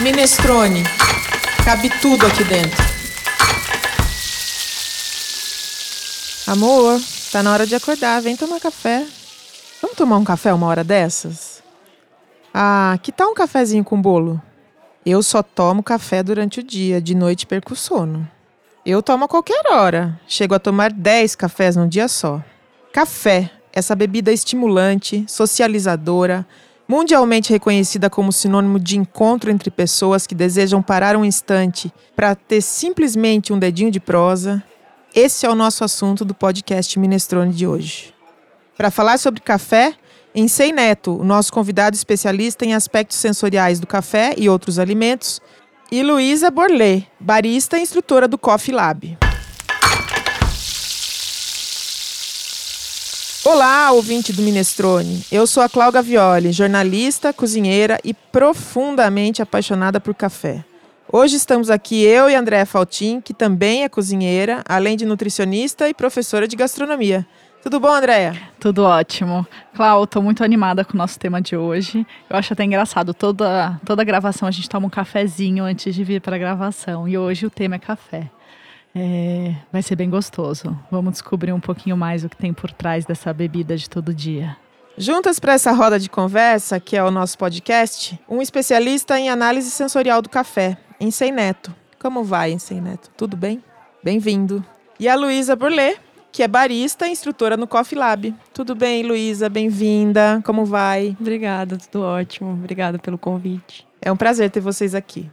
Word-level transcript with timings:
Minestrone. 0.00 0.84
Cabe 1.64 1.90
tudo 2.00 2.24
aqui 2.24 2.44
dentro. 2.44 2.84
Amor, 6.46 7.00
tá 7.32 7.42
na 7.42 7.52
hora 7.52 7.66
de 7.66 7.74
acordar. 7.74 8.22
Vem 8.22 8.36
tomar 8.36 8.60
café. 8.60 9.04
Vamos 9.82 9.96
tomar 9.96 10.18
um 10.18 10.24
café 10.24 10.54
uma 10.54 10.68
hora 10.68 10.84
dessas? 10.84 11.64
Ah, 12.54 12.96
que 13.02 13.10
tal 13.10 13.32
um 13.32 13.34
cafezinho 13.34 13.82
com 13.82 14.00
bolo? 14.00 14.40
Eu 15.04 15.20
só 15.20 15.42
tomo 15.42 15.82
café 15.82 16.22
durante 16.22 16.60
o 16.60 16.62
dia, 16.62 17.00
de 17.00 17.16
noite 17.16 17.44
perco 17.44 17.72
o 17.72 17.76
sono. 17.76 18.28
Eu 18.86 19.02
tomo 19.02 19.24
a 19.24 19.28
qualquer 19.28 19.66
hora. 19.68 20.18
Chego 20.28 20.54
a 20.54 20.60
tomar 20.60 20.92
10 20.92 21.34
cafés 21.34 21.74
num 21.74 21.88
dia 21.88 22.06
só. 22.06 22.40
Café, 22.92 23.50
essa 23.72 23.96
bebida 23.96 24.30
estimulante, 24.30 25.24
socializadora, 25.26 26.46
mundialmente 26.88 27.52
reconhecida 27.52 28.08
como 28.08 28.32
sinônimo 28.32 28.80
de 28.80 28.98
encontro 28.98 29.50
entre 29.50 29.70
pessoas 29.70 30.26
que 30.26 30.34
desejam 30.34 30.82
parar 30.82 31.14
um 31.16 31.24
instante 31.24 31.92
para 32.16 32.34
ter 32.34 32.62
simplesmente 32.62 33.52
um 33.52 33.58
dedinho 33.58 33.90
de 33.90 34.00
prosa. 34.00 34.64
Esse 35.14 35.44
é 35.44 35.50
o 35.50 35.54
nosso 35.54 35.84
assunto 35.84 36.24
do 36.24 36.34
podcast 36.34 36.98
Minestrone 36.98 37.52
de 37.52 37.66
hoje. 37.66 38.14
Para 38.76 38.90
falar 38.90 39.18
sobre 39.18 39.40
café, 39.40 39.94
Ensei 40.34 40.72
Neto, 40.72 41.18
o 41.18 41.24
nosso 41.24 41.52
convidado 41.52 41.96
especialista 41.96 42.64
em 42.64 42.74
aspectos 42.74 43.18
sensoriais 43.18 43.80
do 43.80 43.86
café 43.86 44.34
e 44.36 44.48
outros 44.48 44.78
alimentos, 44.78 45.40
e 45.90 46.02
Luísa 46.02 46.50
Borlé, 46.50 47.04
barista 47.18 47.78
e 47.78 47.82
instrutora 47.82 48.28
do 48.28 48.38
Coffee 48.38 48.74
Lab. 48.74 49.27
Olá, 53.50 53.92
ouvinte 53.92 54.30
do 54.30 54.42
Minestrone. 54.42 55.24
Eu 55.32 55.46
sou 55.46 55.62
a 55.62 55.70
Cláudia 55.70 56.02
Violi, 56.02 56.52
jornalista, 56.52 57.32
cozinheira 57.32 57.98
e 58.04 58.12
profundamente 58.12 59.40
apaixonada 59.40 59.98
por 59.98 60.14
café. 60.14 60.62
Hoje 61.10 61.36
estamos 61.36 61.70
aqui 61.70 62.04
eu 62.04 62.28
e 62.28 62.34
Andréa 62.34 62.66
Faltin, 62.66 63.22
que 63.22 63.32
também 63.32 63.84
é 63.84 63.88
cozinheira, 63.88 64.62
além 64.68 64.98
de 64.98 65.06
nutricionista 65.06 65.88
e 65.88 65.94
professora 65.94 66.46
de 66.46 66.56
gastronomia. 66.56 67.26
Tudo 67.62 67.80
bom, 67.80 67.88
Andréia? 67.88 68.38
Tudo 68.60 68.84
ótimo. 68.84 69.46
Clau, 69.74 70.04
estou 70.04 70.22
muito 70.22 70.44
animada 70.44 70.84
com 70.84 70.92
o 70.92 70.98
nosso 70.98 71.18
tema 71.18 71.40
de 71.40 71.56
hoje. 71.56 72.06
Eu 72.28 72.36
acho 72.36 72.52
até 72.52 72.64
engraçado, 72.64 73.14
toda, 73.14 73.80
toda 73.82 74.04
gravação 74.04 74.46
a 74.46 74.50
gente 74.50 74.68
toma 74.68 74.88
um 74.88 74.90
cafezinho 74.90 75.64
antes 75.64 75.94
de 75.94 76.04
vir 76.04 76.20
para 76.20 76.36
a 76.36 76.38
gravação. 76.38 77.08
E 77.08 77.16
hoje 77.16 77.46
o 77.46 77.50
tema 77.50 77.76
é 77.76 77.78
café. 77.78 78.30
É, 79.00 79.54
vai 79.72 79.80
ser 79.80 79.94
bem 79.94 80.10
gostoso. 80.10 80.76
Vamos 80.90 81.12
descobrir 81.12 81.52
um 81.52 81.60
pouquinho 81.60 81.96
mais 81.96 82.24
o 82.24 82.28
que 82.28 82.36
tem 82.36 82.52
por 82.52 82.72
trás 82.72 83.04
dessa 83.04 83.32
bebida 83.32 83.76
de 83.76 83.88
todo 83.88 84.12
dia. 84.12 84.56
Juntas 84.96 85.38
para 85.38 85.52
essa 85.52 85.70
roda 85.70 86.00
de 86.00 86.10
conversa, 86.10 86.80
que 86.80 86.96
é 86.96 87.04
o 87.04 87.10
nosso 87.10 87.38
podcast, 87.38 88.18
um 88.28 88.42
especialista 88.42 89.16
em 89.16 89.30
análise 89.30 89.70
sensorial 89.70 90.20
do 90.20 90.28
café, 90.28 90.76
Ensei 91.00 91.30
Neto. 91.30 91.72
Como 92.00 92.24
vai, 92.24 92.50
Ensei 92.50 92.80
Neto? 92.80 93.08
Tudo 93.16 93.36
bem? 93.36 93.62
Bem-vindo. 94.02 94.64
E 94.98 95.08
a 95.08 95.14
Luísa 95.14 95.54
Burlé, 95.54 95.94
que 96.32 96.42
é 96.42 96.48
barista 96.48 97.06
e 97.06 97.12
instrutora 97.12 97.56
no 97.56 97.68
Coffee 97.68 97.96
Lab. 97.96 98.34
Tudo 98.52 98.74
bem, 98.74 99.04
Luísa? 99.04 99.48
Bem-vinda. 99.48 100.42
Como 100.44 100.64
vai? 100.64 101.16
Obrigada, 101.20 101.78
tudo 101.78 102.02
ótimo. 102.02 102.50
Obrigada 102.50 102.98
pelo 102.98 103.16
convite. 103.16 103.86
É 104.02 104.10
um 104.10 104.16
prazer 104.16 104.50
ter 104.50 104.60
vocês 104.60 104.96
aqui. 104.96 105.30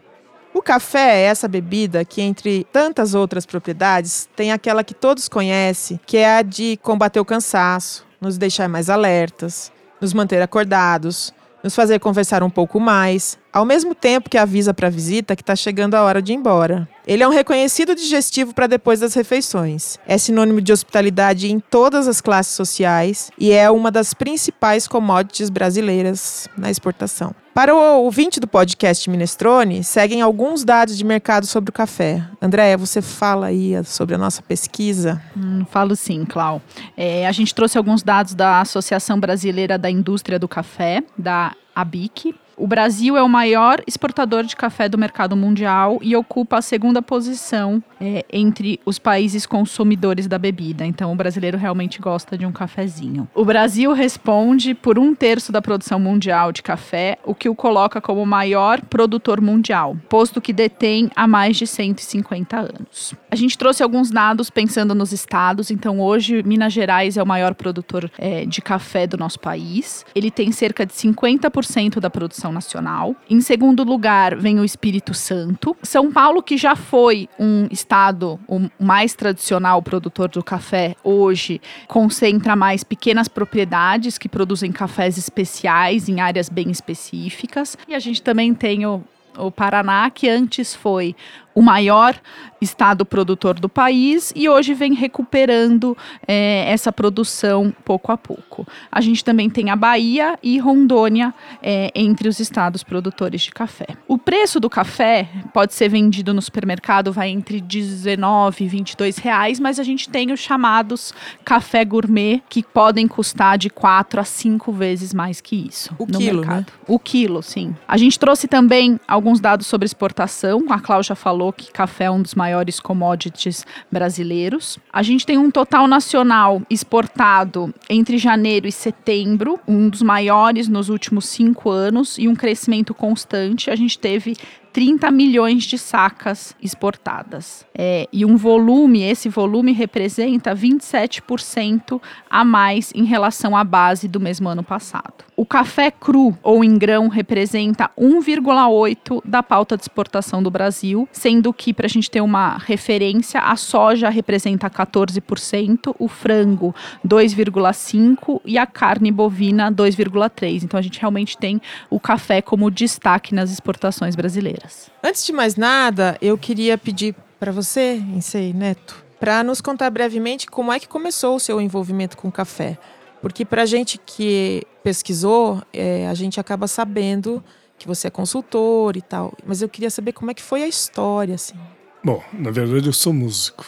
O 0.56 0.62
café 0.62 1.18
é 1.18 1.24
essa 1.24 1.50
bebida 1.50 2.06
que, 2.06 2.22
entre 2.22 2.66
tantas 2.72 3.14
outras 3.14 3.46
propriedades, 3.46 4.30
tem 4.38 4.54
aquela 4.54 4.86
que 4.86 4.94
todos 4.94 5.28
conhecem, 5.28 6.00
que 6.06 6.16
é 6.16 6.38
a 6.38 6.42
de 6.42 6.80
combater 6.82 7.20
o 7.20 7.26
cansaço, 7.26 8.06
nos 8.22 8.38
deixar 8.38 8.70
mais 8.70 8.90
alertas, 8.90 9.70
nos 10.00 10.14
manter 10.14 10.42
acordados, 10.42 11.34
nos 11.62 11.76
fazer 11.76 12.00
conversar 12.00 12.42
um 12.42 12.50
pouco 12.50 12.80
mais, 12.80 13.38
ao 13.52 13.66
mesmo 13.66 13.94
tempo 13.94 14.30
que 14.30 14.38
avisa 14.38 14.74
para 14.74 14.88
a 14.88 14.90
visita 14.90 15.36
que 15.36 15.42
está 15.42 15.58
chegando 15.58 15.94
a 15.96 16.04
hora 16.04 16.22
de 16.22 16.32
ir 16.32 16.36
embora. 16.38 16.88
Ele 17.08 17.24
é 17.24 17.28
um 17.28 17.32
reconhecido 17.32 17.96
digestivo 17.96 18.54
para 18.54 18.68
depois 18.68 19.00
das 19.00 19.14
refeições. 19.14 20.00
É 20.08 20.18
sinônimo 20.18 20.62
de 20.62 20.74
hospitalidade 20.74 21.52
em 21.52 21.60
todas 21.60 22.08
as 22.08 22.20
classes 22.20 22.56
sociais 22.56 23.32
e 23.38 23.52
é 23.52 23.70
uma 23.70 23.92
das 23.92 24.14
principais 24.14 24.88
commodities 24.88 25.50
brasileiras 25.50 26.48
na 26.58 26.72
exportação. 26.72 27.34
Para 27.56 27.74
o 27.74 28.04
ouvinte 28.04 28.38
do 28.38 28.48
podcast 28.48 29.10
Minestrone, 29.10 29.82
seguem 29.82 30.22
alguns 30.22 30.66
dados 30.66 30.98
de 30.98 31.06
mercado 31.06 31.46
sobre 31.46 31.70
o 31.70 31.74
café. 31.74 32.22
Andréia, 32.42 32.78
você 32.78 33.02
fala 33.02 33.46
aí 33.46 33.82
sobre 33.86 34.14
a 34.14 34.18
nossa 34.18 34.42
pesquisa? 34.42 35.22
Hum, 35.38 35.64
falo 35.72 35.96
sim, 35.96 36.26
Clau. 36.26 36.62
É, 36.98 37.26
a 37.26 37.32
gente 37.32 37.56
trouxe 37.56 37.78
alguns 37.78 38.04
dados 38.04 38.34
da 38.34 38.60
Associação 38.60 39.18
Brasileira 39.18 39.78
da 39.78 39.90
Indústria 39.90 40.38
do 40.38 40.50
Café, 40.50 41.02
da 41.18 41.56
ABIC, 41.74 42.36
o 42.58 42.68
Brasil 42.68 43.18
é 43.18 43.24
o 43.24 43.30
maior 43.30 43.82
exportador 43.86 44.44
de 44.44 44.56
café 44.56 44.88
do 44.88 44.98
mercado 44.98 45.36
mundial 45.36 46.00
e 46.02 46.16
ocupa 46.16 46.58
a 46.58 46.62
segunda 46.62 47.02
posição 47.02 47.84
é, 48.00 48.26
entre 48.32 48.80
os 48.86 49.00
países 49.00 49.46
consumidores 49.46 50.28
da 50.28 50.38
bebida. 50.38 50.86
Então, 50.86 51.12
o 51.12 51.16
brasileiro 51.16 51.58
realmente 51.58 52.00
gosta 52.00 52.38
de 52.38 52.46
um 52.46 52.52
cafezinho. 52.52 53.28
O 53.34 53.46
Brasil 53.46 53.92
responde 53.94 54.74
por 54.74 54.98
um 54.98 55.14
terço 55.14 55.52
da 55.52 55.62
produção 55.62 56.00
mundial 56.00 56.52
de 56.52 56.62
café, 56.62 57.18
o 57.24 57.36
que 57.36 57.50
o 57.50 57.56
coloca 57.56 58.00
como 58.00 58.22
o 58.22 58.26
maior 58.26 58.82
produtor 58.82 59.42
mundial, 59.42 59.98
posto 60.10 60.42
que 60.42 60.54
detém 60.54 61.10
há 61.16 61.28
mais 61.28 61.58
de 61.58 61.68
150 61.68 62.58
anos. 62.58 63.14
A 63.30 63.36
gente 63.36 63.58
trouxe 63.58 63.84
alguns 63.84 64.10
dados 64.12 64.50
pensando 64.50 64.96
nos 64.96 65.12
estados. 65.12 65.72
Então, 65.72 66.00
hoje, 66.00 66.42
Minas 66.44 66.74
Gerais 66.74 67.18
é 67.18 67.24
o 67.24 67.28
maior 67.28 67.54
produtor 67.54 68.10
é, 68.18 68.46
de 68.46 68.62
café 68.62 69.06
do 69.08 69.18
nosso 69.18 69.40
país. 69.40 70.06
Ele 70.16 70.32
tem 70.32 70.52
cerca 70.52 70.86
de 70.86 70.94
50% 70.94 72.00
da 72.00 72.10
produção 72.10 72.45
nacional. 72.52 73.16
Em 73.30 73.42
segundo 73.42 73.84
lugar, 73.84 74.36
vem 74.36 74.60
o 74.60 74.66
Espírito 74.66 75.14
Santo. 75.14 75.76
São 75.82 76.12
Paulo, 76.12 76.42
que 76.42 76.58
já 76.58 76.76
foi 76.76 77.30
um 77.40 77.68
estado 77.72 78.40
o 78.48 78.70
mais 78.80 79.14
tradicional 79.14 79.82
produtor 79.82 80.30
do 80.30 80.44
café, 80.44 80.96
hoje 81.04 81.62
concentra 81.88 82.56
mais 82.56 82.84
pequenas 82.84 83.28
propriedades 83.28 84.18
que 84.18 84.30
produzem 84.30 84.72
cafés 84.72 85.18
especiais 85.18 86.10
em 86.10 86.20
áreas 86.20 86.50
bem 86.50 86.70
específicas. 86.72 87.78
E 87.88 87.96
a 87.96 88.00
gente 88.00 88.22
também 88.22 88.54
tem 88.54 88.86
o 88.86 89.04
o 89.38 89.52
Paraná, 89.52 90.10
que 90.10 90.30
antes 90.30 90.74
foi 90.74 91.16
o 91.56 91.62
maior 91.62 92.20
estado 92.62 93.06
produtor 93.06 93.60
do 93.60 93.70
país 93.70 94.34
e 94.36 94.50
hoje 94.50 94.74
vem 94.74 94.94
recuperando 94.94 95.98
é, 96.28 96.66
essa 96.68 96.92
produção 96.92 97.74
pouco 97.84 98.12
a 98.12 98.18
pouco. 98.18 98.68
A 98.92 99.00
gente 99.00 99.24
também 99.24 99.50
tem 99.50 99.70
a 99.70 99.76
Bahia 99.76 100.38
e 100.44 100.58
Rondônia 100.58 101.34
é, 101.62 101.92
entre 101.96 102.28
os 102.28 102.40
estados 102.40 102.84
produtores 102.84 103.44
de 103.44 103.52
café. 103.52 103.88
O 104.08 104.18
preço 104.18 104.60
do 104.60 104.70
café 104.70 105.30
pode 105.54 105.74
ser 105.74 105.90
vendido 105.90 106.34
no 106.34 106.42
supermercado, 106.42 107.14
vai 107.14 107.30
entre 107.30 107.62
19 107.62 108.66
e 108.66 108.68
22 108.68 109.18
reais, 109.18 109.60
mas 109.60 109.80
a 109.80 109.84
gente 109.84 110.10
tem 110.10 110.32
os 110.32 110.40
chamados 110.40 111.14
café 111.44 111.86
gourmet 111.86 112.42
que 112.50 112.64
podem 112.64 113.08
custar 113.08 113.58
de 113.58 113.70
4 113.70 114.20
a 114.20 114.24
5 114.24 114.72
vezes 114.74 115.14
mais 115.14 115.40
que 115.40 115.56
isso 115.56 115.94
o 115.98 116.06
no 116.06 116.18
quilo, 116.18 116.40
mercado. 116.40 116.66
Né? 116.72 116.78
O 116.88 117.00
quilo, 117.00 117.42
sim. 117.42 117.76
A 117.88 117.98
gente 117.98 118.20
trouxe 118.20 118.48
também 118.48 119.00
alguns 119.08 119.40
dados 119.40 119.68
sobre 119.68 119.86
exportação. 119.86 120.66
A 120.70 120.80
Cláudia 120.80 121.16
falou 121.16 121.45
falou 121.46 121.54
que 121.54 121.72
café 121.72 122.06
é 122.06 122.12
um 122.12 122.22
dos 122.22 122.34
maiores 122.34 122.80
commodities 122.80 123.66
brasileiros. 123.92 124.80
A 124.92 125.04
gente 125.04 125.26
tem 125.26 125.38
um 125.38 125.52
total 125.52 125.88
nacional 125.88 126.62
exportado 126.70 127.74
entre 127.90 128.18
janeiro 128.18 128.68
e 128.68 128.72
setembro, 128.72 129.60
um 129.68 129.90
dos 129.90 130.02
maiores 130.02 130.68
nos 130.68 130.90
últimos 130.90 131.26
cinco 131.26 131.70
anos 131.70 132.18
e 132.18 132.28
um 132.28 132.36
crescimento 132.36 132.94
constante. 132.94 133.70
A 133.70 133.76
gente 133.76 134.00
teve 134.00 134.36
30 134.76 135.10
milhões 135.10 135.64
de 135.64 135.78
sacas 135.78 136.54
exportadas. 136.62 137.66
É, 137.74 138.10
e 138.12 138.26
um 138.26 138.36
volume, 138.36 139.04
esse 139.04 139.30
volume 139.30 139.72
representa 139.72 140.54
27% 140.54 142.02
a 142.30 142.44
mais 142.44 142.92
em 142.94 143.06
relação 143.06 143.56
à 143.56 143.64
base 143.64 144.10
do 144.10 144.20
mesmo 144.20 144.50
ano 144.50 144.64
passado. 144.64 145.24
O 145.38 145.46
café 145.46 145.90
cru 145.90 146.38
ou 146.44 146.62
em 146.62 146.78
grão 146.78 147.08
representa 147.08 147.90
1,8% 147.98 149.22
da 149.24 149.42
pauta 149.42 149.78
de 149.78 149.84
exportação 149.84 150.44
do 150.44 150.52
Brasil, 150.52 151.08
sendo 151.10 151.54
que, 151.54 151.74
para 151.74 151.86
a 151.86 151.90
gente 151.90 152.12
ter 152.12 152.20
uma 152.20 152.58
referência, 152.58 153.40
a 153.40 153.56
soja 153.56 154.10
representa 154.10 154.70
14%, 154.70 155.96
o 155.98 156.08
frango 156.10 156.76
2,5% 157.06 158.42
e 158.44 158.58
a 158.58 158.66
carne 158.66 159.10
bovina 159.10 159.72
2,3%. 159.72 160.64
Então 160.64 160.78
a 160.78 160.84
gente 160.84 161.00
realmente 161.00 161.38
tem 161.38 161.62
o 161.90 162.00
café 162.00 162.42
como 162.42 162.70
destaque 162.70 163.34
nas 163.34 163.52
exportações 163.52 164.16
brasileiras. 164.16 164.65
Antes 165.04 165.26
de 165.26 165.32
mais 165.32 165.56
nada, 165.56 166.18
eu 166.22 166.38
queria 166.38 166.78
pedir 166.78 167.16
para 167.40 167.52
você, 167.52 167.96
Insei 167.96 168.54
Neto, 168.54 169.04
para 169.20 169.44
nos 169.44 169.62
contar 169.62 169.90
brevemente 169.90 170.48
como 170.48 170.72
é 170.72 170.80
que 170.80 170.88
começou 170.88 171.36
o 171.36 171.40
seu 171.40 171.60
envolvimento 171.62 172.18
com 172.18 172.28
o 172.28 172.32
café. 172.32 172.78
Porque 173.22 173.44
para 173.44 173.64
a 173.64 173.66
gente 173.66 174.00
que 174.06 174.64
pesquisou, 174.84 175.62
é, 175.74 176.08
a 176.08 176.14
gente 176.14 176.40
acaba 176.40 176.68
sabendo 176.68 177.44
que 177.78 177.88
você 177.88 178.08
é 178.08 178.12
consultor 178.12 178.96
e 178.96 179.02
tal. 179.02 179.34
Mas 179.46 179.62
eu 179.62 179.70
queria 179.70 179.90
saber 179.90 180.14
como 180.14 180.32
é 180.32 180.34
que 180.34 180.44
foi 180.44 180.64
a 180.64 180.68
história, 180.68 181.36
assim. 181.36 181.56
Bom, 182.04 182.24
na 182.32 182.52
verdade 182.52 182.88
eu 182.88 182.94
sou 182.94 183.12
músico. 183.12 183.66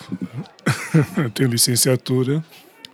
eu 1.17 1.29
tenho 1.31 1.49
licenciatura 1.49 2.43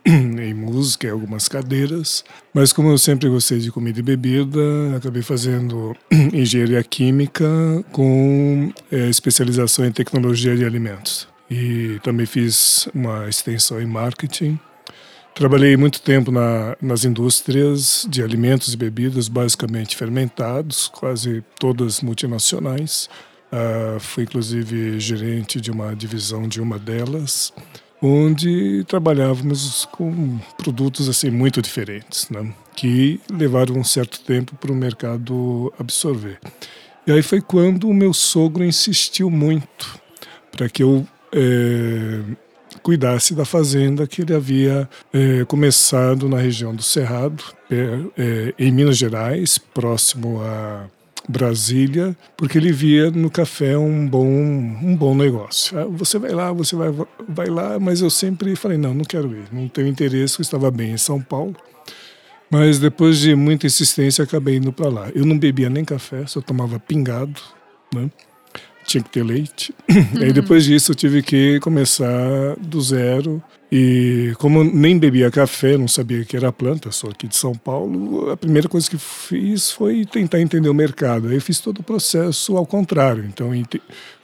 em 0.06 0.54
música, 0.54 1.08
em 1.08 1.12
algumas 1.12 1.48
cadeiras. 1.48 2.24
Mas 2.54 2.74
como 2.74 2.90
eu 2.90 2.98
sempre 2.98 3.30
gostei 3.30 3.60
de 3.60 3.72
comida 3.72 4.00
e 4.00 4.04
bebida, 4.04 4.60
acabei 4.98 5.22
fazendo 5.22 5.96
engenharia 6.34 6.84
química 6.84 7.46
com 7.92 8.72
é, 8.92 9.10
especialização 9.10 9.86
em 9.86 9.92
tecnologia 9.92 10.56
de 10.56 10.66
alimentos. 10.66 11.28
E 11.50 12.00
também 12.04 12.26
fiz 12.26 12.88
uma 12.94 13.30
extensão 13.30 13.82
em 13.82 13.86
marketing. 13.86 14.60
Trabalhei 15.36 15.76
muito 15.76 16.02
tempo 16.02 16.32
na, 16.32 16.78
nas 16.80 17.06
indústrias 17.06 18.06
de 18.08 18.22
alimentos 18.22 18.74
e 18.74 18.78
bebidas, 18.78 19.28
basicamente 19.28 19.96
fermentados, 19.96 20.88
quase 20.88 21.44
todas 21.60 22.02
multinacionais. 22.02 23.10
Uh, 23.52 24.00
fui 24.00 24.24
inclusive 24.24 25.00
gerente 25.00 25.62
de 25.62 25.72
uma 25.72 25.96
divisão 25.96 26.48
de 26.48 26.60
uma 26.60 26.80
delas, 26.80 27.54
onde 28.04 28.84
trabalhávamos 28.84 29.86
com 29.86 30.38
produtos 30.58 31.08
assim 31.08 31.30
muito 31.30 31.62
diferentes, 31.62 32.30
né? 32.30 32.54
que 32.76 33.22
levaram 33.32 33.78
um 33.78 33.84
certo 33.84 34.20
tempo 34.22 34.56
para 34.56 34.72
o 34.72 34.76
mercado 34.76 35.74
absorver. 35.80 36.38
E 37.08 37.12
aí 37.12 37.22
foi 37.22 37.40
quando 37.40 37.88
o 37.88 37.94
meu 37.94 38.14
sogro 38.14 38.64
insistiu 38.64 39.30
muito 39.30 40.00
para 40.52 40.68
que 40.68 40.84
eu 40.84 41.08
é, 41.32 42.20
cuidasse 42.82 43.34
da 43.34 43.46
fazenda 43.46 44.06
que 44.06 44.22
ele 44.22 44.36
havia 44.36 44.90
é, 45.14 45.46
começado 45.46 46.28
na 46.28 46.38
região 46.38 46.76
do 46.76 46.84
Cerrado, 46.84 47.44
é, 47.72 48.54
em 48.60 48.72
Minas 48.72 48.98
Gerais, 48.98 49.58
próximo 49.58 50.42
a 50.42 50.88
Brasília, 51.28 52.16
porque 52.36 52.58
ele 52.58 52.72
via 52.72 53.10
no 53.10 53.30
café 53.30 53.78
um 53.78 54.08
bom, 54.08 54.28
um 54.28 54.96
bom 54.96 55.16
negócio. 55.16 55.78
Ah, 55.80 55.86
você 55.86 56.20
vai 56.20 56.32
lá, 56.32 56.52
você 56.52 56.76
vai, 56.76 56.90
vai 57.28 57.48
lá, 57.48 57.80
mas 57.80 58.02
eu 58.02 58.10
sempre 58.10 58.56
falei, 58.56 58.78
não, 58.78 58.94
não 58.94 59.06
quero 59.06 59.34
ir, 59.36 59.46
não 59.52 59.68
tenho 59.68 59.88
interesse, 59.88 60.40
eu 60.40 60.44
estava 60.44 60.70
bem 60.70 60.92
em 60.92 60.98
São 60.98 61.22
Paulo. 61.22 61.56
Mas 62.50 62.78
depois 62.78 63.18
de 63.20 63.34
muita 63.36 63.66
insistência, 63.66 64.24
acabei 64.24 64.58
indo 64.58 64.72
para 64.72 64.88
lá. 64.88 65.10
Eu 65.16 65.26
não 65.26 65.38
bebia 65.40 65.70
nem 65.70 65.84
café, 65.84 66.26
só 66.28 66.40
tomava 66.40 66.80
pingado, 66.80 67.42
né? 67.94 68.12
Tinha 68.86 69.04
que 69.04 69.10
ter 69.10 69.24
leite. 69.24 69.74
Uhum. 69.90 70.22
Aí 70.22 70.34
depois 70.34 70.66
disso 70.66 70.92
eu 70.92 70.96
tive 70.96 71.22
que 71.22 71.60
começar 71.60 72.56
do 72.60 72.82
zero 72.82 73.42
e 73.72 74.34
como 74.38 74.64
nem 74.64 75.00
bebia 75.00 75.32
café, 75.32 75.78
não 75.78 75.88
sabia 75.88 76.24
que 76.24 76.38
era 76.38 76.52
planta, 76.52 76.92
sou 76.92 77.10
aqui 77.10 77.28
de 77.28 77.36
São 77.36 77.56
Paulo, 77.56 78.30
a 78.30 78.38
primeira 78.38 78.70
coisa 78.70 78.88
que 78.88 79.00
fiz 79.00 79.72
foi 79.72 80.06
tentar 80.06 80.40
entender 80.40 80.70
o 80.70 80.76
mercado. 80.76 81.30
Aí 81.30 81.40
fiz 81.40 81.60
todo 81.60 81.80
o 81.80 81.84
processo 81.84 82.56
ao 82.56 82.68
contrário. 82.68 83.26
Então 83.26 83.50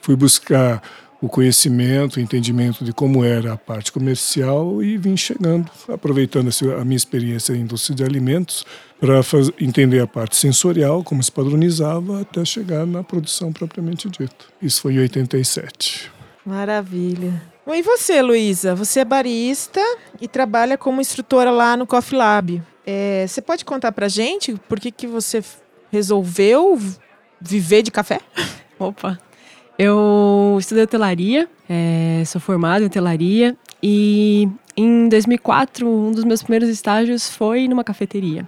fui 0.00 0.14
buscar 0.14 0.80
o 1.20 1.28
conhecimento, 1.28 2.16
o 2.16 2.20
entendimento 2.20 2.84
de 2.84 2.92
como 2.92 3.24
era 3.24 3.52
a 3.54 3.56
parte 3.56 3.92
comercial 3.92 4.82
e 4.82 4.96
vim 4.96 5.16
chegando, 5.16 5.70
aproveitando 5.88 6.50
a 6.80 6.84
minha 6.84 6.96
experiência 6.96 7.52
em 7.52 7.62
indústria 7.62 7.94
de 7.94 8.04
alimentos 8.04 8.64
para 9.00 9.20
entender 9.58 10.00
a 10.00 10.06
parte 10.06 10.36
sensorial, 10.36 11.02
como 11.02 11.22
se 11.22 11.32
padronizava, 11.32 12.20
até 12.20 12.44
chegar 12.44 12.86
na 12.86 13.02
produção 13.02 13.50
propriamente 13.50 14.08
dita. 14.08 14.44
Isso 14.60 14.82
foi 14.82 14.94
em 14.94 14.98
87. 14.98 16.12
Maravilha. 16.44 17.42
Bom, 17.66 17.74
e 17.74 17.82
você, 17.82 18.20
Luísa? 18.20 18.74
Você 18.74 19.00
é 19.00 19.04
barista 19.04 19.80
e 20.20 20.28
trabalha 20.28 20.76
como 20.76 21.00
instrutora 21.00 21.50
lá 21.50 21.76
no 21.76 21.86
Coffee 21.86 22.18
Lab. 22.18 22.62
É, 22.86 23.24
você 23.26 23.40
pode 23.40 23.64
contar 23.64 23.92
pra 23.92 24.08
gente 24.08 24.54
por 24.68 24.78
que, 24.78 24.90
que 24.90 25.06
você 25.06 25.42
resolveu 25.90 26.78
viver 27.40 27.82
de 27.82 27.90
café? 27.90 28.20
Opa! 28.78 29.18
Eu 29.78 30.58
estudei 30.58 30.84
hotelaria, 30.84 31.48
é, 31.66 32.22
sou 32.26 32.38
formada 32.38 32.82
em 32.82 32.86
hotelaria 32.86 33.56
e 33.82 34.46
em 34.76 35.08
2004 35.08 35.88
um 35.88 36.12
dos 36.12 36.24
meus 36.24 36.42
primeiros 36.42 36.68
estágios 36.68 37.30
foi 37.30 37.66
numa 37.66 37.82
cafeteria. 37.82 38.46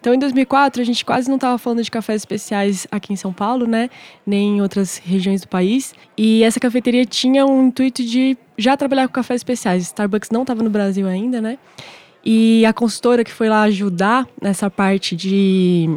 Então, 0.00 0.14
em 0.14 0.18
2004, 0.18 0.80
a 0.80 0.84
gente 0.84 1.04
quase 1.04 1.28
não 1.28 1.36
estava 1.36 1.58
falando 1.58 1.82
de 1.82 1.90
cafés 1.90 2.22
especiais 2.22 2.86
aqui 2.90 3.12
em 3.12 3.16
São 3.16 3.34
Paulo, 3.34 3.66
né? 3.66 3.90
Nem 4.26 4.56
em 4.56 4.62
outras 4.62 4.96
regiões 4.96 5.42
do 5.42 5.48
país. 5.48 5.94
E 6.16 6.42
essa 6.42 6.58
cafeteria 6.58 7.04
tinha 7.04 7.44
um 7.44 7.66
intuito 7.66 8.02
de 8.02 8.36
já 8.56 8.76
trabalhar 8.78 9.06
com 9.08 9.12
cafés 9.12 9.40
especiais. 9.40 9.82
Starbucks 9.84 10.30
não 10.30 10.40
estava 10.40 10.62
no 10.62 10.70
Brasil 10.70 11.06
ainda, 11.06 11.40
né? 11.40 11.58
E 12.24 12.64
a 12.64 12.72
consultora 12.72 13.22
que 13.22 13.32
foi 13.32 13.48
lá 13.48 13.62
ajudar 13.62 14.26
nessa 14.40 14.70
parte 14.70 15.14
de, 15.14 15.88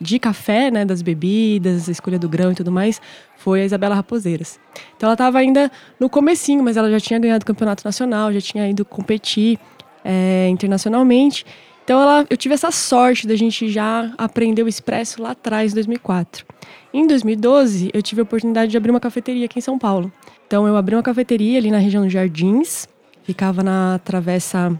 de 0.00 0.18
café, 0.18 0.70
né, 0.70 0.84
das 0.84 1.02
bebidas, 1.02 1.88
a 1.88 1.92
escolha 1.92 2.18
do 2.18 2.28
grão 2.28 2.52
e 2.52 2.54
tudo 2.54 2.70
mais, 2.70 3.00
foi 3.36 3.62
a 3.62 3.64
Isabela 3.64 3.94
Raposeiras. 3.94 4.58
Então 4.96 5.06
ela 5.08 5.14
estava 5.14 5.38
ainda 5.38 5.70
no 5.98 6.08
comecinho, 6.08 6.62
mas 6.62 6.76
ela 6.76 6.90
já 6.90 6.98
tinha 6.98 7.18
ganhado 7.18 7.42
o 7.42 7.46
campeonato 7.46 7.84
nacional, 7.84 8.32
já 8.32 8.40
tinha 8.40 8.68
ido 8.68 8.84
competir 8.84 9.58
é, 10.04 10.48
internacionalmente. 10.48 11.44
Então 11.88 12.02
ela, 12.02 12.26
eu 12.28 12.36
tive 12.36 12.52
essa 12.54 12.70
sorte 12.70 13.26
da 13.26 13.34
gente 13.34 13.66
já 13.70 14.12
aprender 14.18 14.62
o 14.62 14.68
expresso 14.68 15.22
lá 15.22 15.30
atrás, 15.30 15.72
em 15.72 15.74
2004. 15.74 16.44
Em 16.92 17.06
2012, 17.06 17.90
eu 17.94 18.02
tive 18.02 18.20
a 18.20 18.24
oportunidade 18.24 18.70
de 18.70 18.76
abrir 18.76 18.90
uma 18.90 19.00
cafeteria 19.00 19.46
aqui 19.46 19.58
em 19.58 19.62
São 19.62 19.78
Paulo. 19.78 20.12
Então 20.46 20.68
eu 20.68 20.76
abri 20.76 20.94
uma 20.94 21.02
cafeteria 21.02 21.58
ali 21.58 21.70
na 21.70 21.78
região 21.78 22.02
dos 22.04 22.12
Jardins, 22.12 22.86
ficava 23.22 23.62
na 23.62 23.98
travessa 24.04 24.78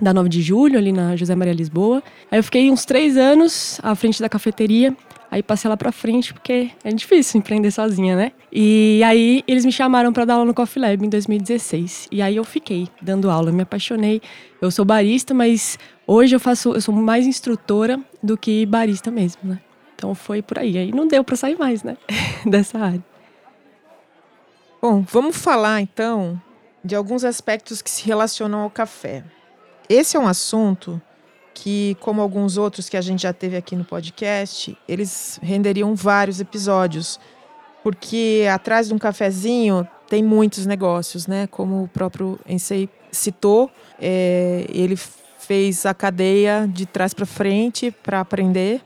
da 0.00 0.14
9 0.14 0.30
de 0.30 0.40
julho, 0.40 0.78
ali 0.78 0.92
na 0.92 1.14
José 1.14 1.34
Maria 1.34 1.52
Lisboa. 1.52 2.02
Aí 2.30 2.38
eu 2.38 2.42
fiquei 2.42 2.70
uns 2.70 2.86
três 2.86 3.18
anos 3.18 3.78
à 3.82 3.94
frente 3.94 4.18
da 4.22 4.28
cafeteria. 4.30 4.96
Aí 5.30 5.42
passei 5.42 5.68
lá 5.68 5.76
pra 5.76 5.92
frente 5.92 6.32
porque 6.32 6.70
é 6.84 6.90
difícil 6.90 7.38
empreender 7.38 7.70
sozinha, 7.70 8.16
né? 8.16 8.32
E 8.50 9.02
aí 9.04 9.42
eles 9.46 9.64
me 9.64 9.72
chamaram 9.72 10.12
para 10.12 10.24
dar 10.24 10.34
aula 10.34 10.46
no 10.46 10.54
Coffee 10.54 10.80
Lab 10.80 11.04
em 11.04 11.08
2016. 11.10 12.08
E 12.10 12.22
aí 12.22 12.36
eu 12.36 12.44
fiquei 12.44 12.88
dando 13.02 13.28
aula, 13.28 13.52
me 13.52 13.62
apaixonei. 13.62 14.22
Eu 14.62 14.70
sou 14.70 14.84
barista, 14.84 15.34
mas 15.34 15.78
hoje 16.06 16.34
eu 16.36 16.40
faço, 16.40 16.72
eu 16.72 16.80
sou 16.80 16.94
mais 16.94 17.26
instrutora 17.26 18.00
do 18.22 18.36
que 18.36 18.64
barista 18.66 19.10
mesmo, 19.10 19.42
né? 19.44 19.60
Então 19.94 20.14
foi 20.14 20.42
por 20.42 20.58
aí. 20.58 20.76
Aí 20.76 20.92
não 20.92 21.08
deu 21.08 21.24
para 21.24 21.36
sair 21.36 21.58
mais, 21.58 21.82
né? 21.82 21.96
Dessa 22.44 22.78
área. 22.78 23.04
Bom, 24.80 25.02
vamos 25.02 25.36
falar 25.36 25.80
então 25.80 26.40
de 26.84 26.94
alguns 26.94 27.24
aspectos 27.24 27.82
que 27.82 27.90
se 27.90 28.04
relacionam 28.06 28.60
ao 28.60 28.70
café. 28.70 29.24
Esse 29.88 30.16
é 30.16 30.20
um 30.20 30.28
assunto 30.28 31.00
que, 31.52 31.96
como 32.00 32.20
alguns 32.20 32.58
outros 32.58 32.88
que 32.88 32.96
a 32.96 33.00
gente 33.00 33.22
já 33.22 33.32
teve 33.32 33.56
aqui 33.56 33.74
no 33.74 33.84
podcast, 33.84 34.76
eles 34.86 35.40
renderiam 35.42 35.94
vários 35.94 36.38
episódios, 36.38 37.18
porque 37.82 38.46
atrás 38.52 38.88
de 38.88 38.94
um 38.94 38.98
cafezinho 38.98 39.88
tem 40.08 40.22
muitos 40.22 40.66
negócios, 40.66 41.26
né? 41.26 41.46
Como 41.46 41.84
o 41.84 41.88
próprio 41.88 42.38
Ensei 42.46 42.88
citou, 43.10 43.70
é, 43.98 44.66
ele 44.68 44.96
fez 45.46 45.86
a 45.86 45.94
cadeia 45.94 46.68
de 46.70 46.86
trás 46.86 47.14
para 47.14 47.24
frente 47.24 47.90
para 47.90 48.20
aprender 48.20 48.82